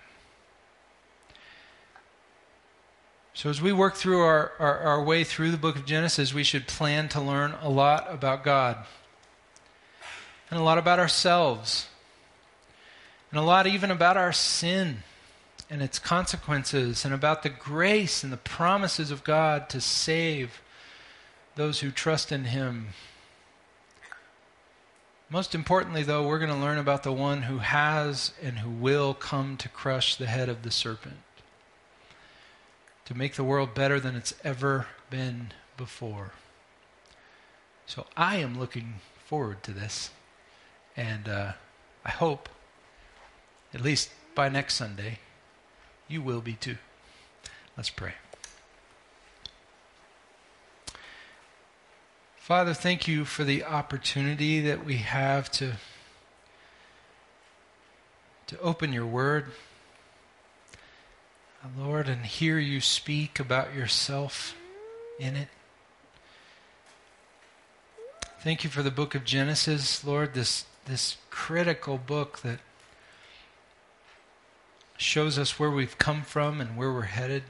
So, 3.36 3.49
as 3.49 3.61
we 3.61 3.73
work 3.73 3.95
through 3.95 4.21
our, 4.21 4.53
our, 4.59 4.79
our, 4.79 5.03
way 5.03 5.25
through 5.25 5.51
the 5.51 5.57
book 5.57 5.75
of 5.75 5.86
Genesis, 5.86 6.33
we 6.33 6.43
should 6.43 6.67
plan 6.67 7.09
to 7.09 7.19
learn 7.19 7.53
a 7.61 7.69
lot 7.69 8.07
about 8.09 8.45
God 8.45 8.77
and 10.49 10.57
a 10.57 10.63
lot 10.63 10.77
about 10.77 10.99
ourselves 10.99 11.89
and 13.29 13.38
a 13.38 13.43
lot 13.43 13.67
even 13.67 13.91
about 13.91 14.15
our 14.15 14.31
sin 14.31 15.03
and 15.69 15.81
its 15.81 15.99
consequences, 15.99 17.03
and 17.03 17.13
about 17.13 17.43
the 17.43 17.49
grace 17.49 18.23
and 18.23 18.31
the 18.31 18.38
promises 18.38 19.11
of 19.11 19.23
God 19.23 19.67
to 19.67 19.81
save 19.81 20.61
those 21.55 21.79
who 21.79 21.91
trust 21.91 22.31
in 22.31 22.45
Him. 22.45 22.89
Most 25.29 25.55
importantly, 25.55 26.03
though, 26.03 26.25
we're 26.25 26.39
going 26.39 26.51
to 26.51 26.55
learn 26.55 26.77
about 26.77 27.03
the 27.03 27.11
one 27.11 27.41
who 27.43 27.57
has 27.57 28.31
and 28.41 28.59
who 28.59 28.69
will 28.69 29.13
come 29.13 29.57
to 29.57 29.67
crush 29.67 30.15
the 30.15 30.27
head 30.27 30.47
of 30.47 30.61
the 30.61 30.71
serpent, 30.71 31.17
to 33.06 33.16
make 33.16 33.36
the 33.36 33.43
world 33.43 33.74
better 33.74 33.99
than 33.99 34.16
it's 34.16 34.34
ever 34.43 34.88
been 35.10 35.51
before. 35.78 36.32
So 37.86 38.06
I 38.18 38.38
am 38.38 38.60
looking 38.60 38.95
forward 39.26 39.64
to 39.64 39.72
this, 39.72 40.10
and 40.97 41.30
uh, 41.30 41.53
I 42.03 42.12
hope 42.12 42.49
at 43.74 43.82
least 43.82 44.10
by 44.34 44.49
next 44.49 44.76
Sunday, 44.76 45.20
you 46.08 46.22
will 46.22 46.41
be 46.41 46.53
too. 46.53 46.78
Let's 47.78 47.89
pray. 47.89 48.14
Father, 52.38 52.74
thank 52.74 53.08
you 53.08 53.26
for 53.26 53.43
the 53.43 53.64
opportunity 53.64 54.62
that 54.62 54.86
we 54.86 54.97
have 54.97 55.51
to, 55.53 55.74
to 58.47 58.60
open 58.60 58.93
your 58.93 59.06
word, 59.06 59.47
Lord, 61.78 62.07
and 62.07 62.26
hear 62.26 62.59
you 62.59 62.82
speak 62.82 63.39
about 63.39 63.74
yourself 63.74 64.55
in 65.20 65.36
it. 65.36 65.47
Thank 68.41 68.63
you 68.63 68.70
for 68.70 68.84
the 68.84 68.91
book 68.91 69.16
of 69.16 69.26
Genesis, 69.26 70.03
Lord, 70.03 70.34
this, 70.34 70.66
this 70.86 71.18
critical 71.30 71.97
book 71.97 72.39
that 72.39 72.59
shows 74.97 75.39
us 75.39 75.59
where 75.59 75.72
we've 75.72 75.97
come 75.97 76.22
from 76.22 76.61
and 76.61 76.78
where 76.78 76.93
we're 76.93 77.01
headed. 77.03 77.43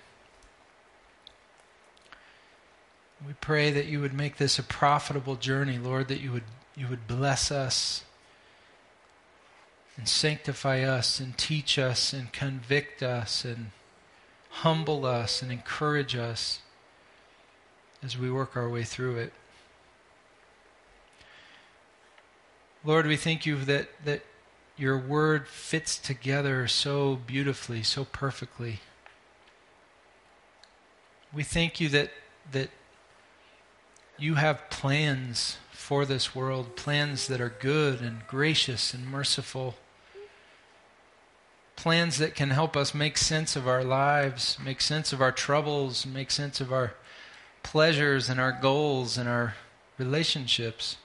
We 3.26 3.34
pray 3.34 3.72
that 3.72 3.88
you 3.88 4.00
would 4.00 4.14
make 4.14 4.38
this 4.38 4.58
a 4.58 4.64
profitable 4.64 5.36
journey, 5.36 5.78
Lord, 5.78 6.08
that 6.08 6.22
you 6.22 6.32
would, 6.32 6.44
you 6.76 6.88
would 6.88 7.08
bless 7.08 7.52
us 7.52 8.04
and 9.98 10.08
sanctify 10.08 10.82
us 10.82 11.20
and 11.20 11.38
teach 11.38 11.78
us 11.78 12.14
and 12.14 12.32
convict 12.32 13.04
us 13.04 13.44
and 13.44 13.72
humble 14.66 15.06
us 15.06 15.44
and 15.44 15.52
encourage 15.52 16.16
us 16.16 16.58
as 18.02 18.18
we 18.18 18.32
work 18.32 18.58
our 18.58 18.68
way 18.68 18.82
through 18.82 19.16
it. 19.16 19.32
Lord, 22.84 23.06
we 23.06 23.16
thank 23.16 23.46
you 23.46 23.58
that, 23.58 23.90
that 24.06 24.24
your 24.76 24.98
word 24.98 25.48
fits 25.48 26.00
together 26.00 26.68
so 26.68 27.16
beautifully, 27.28 27.84
so 27.84 28.06
perfectly. 28.06 28.80
We 31.32 31.44
thank 31.44 31.80
you 31.80 31.88
that 31.90 32.10
that 32.52 32.72
you 34.18 34.34
have 34.34 34.72
plans 34.72 35.58
for 35.70 36.06
this 36.06 36.34
world, 36.34 36.76
plans 36.76 37.28
that 37.28 37.40
are 37.40 37.54
good 37.60 38.02
and 38.02 38.26
gracious 38.26 38.96
and 38.96 39.06
merciful. 39.06 39.76
Plans 41.76 42.18
that 42.18 42.36
can 42.36 42.50
help 42.50 42.76
us 42.76 42.94
make 42.94 43.18
sense 43.18 43.56
of 43.56 43.68
our 43.68 43.84
lives, 43.84 44.58
make 44.64 44.82
sense 44.82 45.14
of 45.14 45.22
our 45.22 45.32
troubles, 45.32 46.06
make 46.06 46.32
sense 46.32 46.62
of 46.62 46.72
our 46.72 46.94
pleasures 47.64 48.30
and 48.30 48.40
our 48.40 48.52
goals 48.52 49.18
and 49.18 49.28
our 49.28 49.56
relationships. 49.98 50.98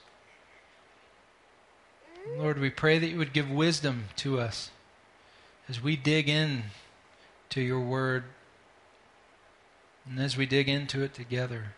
Lord, 2.37 2.59
we 2.59 2.69
pray 2.69 2.99
that 2.99 3.09
you 3.09 3.17
would 3.17 3.33
give 3.33 3.49
wisdom 3.49 4.05
to 4.17 4.39
us 4.39 4.69
as 5.67 5.81
we 5.81 5.95
dig 5.95 6.29
in 6.29 6.63
to 7.49 7.61
your 7.61 7.79
word 7.79 8.23
and 10.05 10.19
as 10.19 10.37
we 10.37 10.45
dig 10.45 10.69
into 10.69 11.03
it 11.03 11.13
together. 11.13 11.73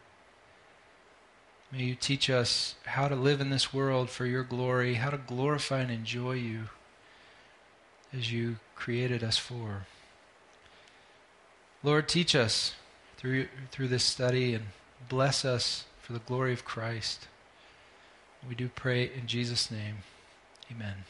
May 1.71 1.83
you 1.83 1.95
teach 1.95 2.29
us 2.29 2.75
how 2.85 3.07
to 3.07 3.15
live 3.15 3.41
in 3.41 3.49
this 3.49 3.73
world 3.73 4.09
for 4.09 4.25
your 4.25 4.43
glory, 4.43 4.95
how 4.95 5.09
to 5.09 5.17
glorify 5.17 5.79
and 5.79 5.91
enjoy 5.91 6.33
you 6.33 6.69
as 8.15 8.31
you 8.31 8.57
created 8.83 9.23
us 9.23 9.37
for. 9.37 9.85
Lord, 11.83 12.09
teach 12.09 12.35
us 12.35 12.73
through, 13.15 13.47
through 13.71 13.87
this 13.87 14.03
study 14.03 14.53
and 14.53 14.65
bless 15.07 15.45
us 15.45 15.85
for 16.01 16.11
the 16.11 16.19
glory 16.19 16.51
of 16.51 16.65
Christ. 16.65 17.29
We 18.45 18.55
do 18.55 18.67
pray 18.67 19.03
in 19.05 19.25
Jesus' 19.25 19.71
name. 19.71 19.99
Amen. 20.69 21.05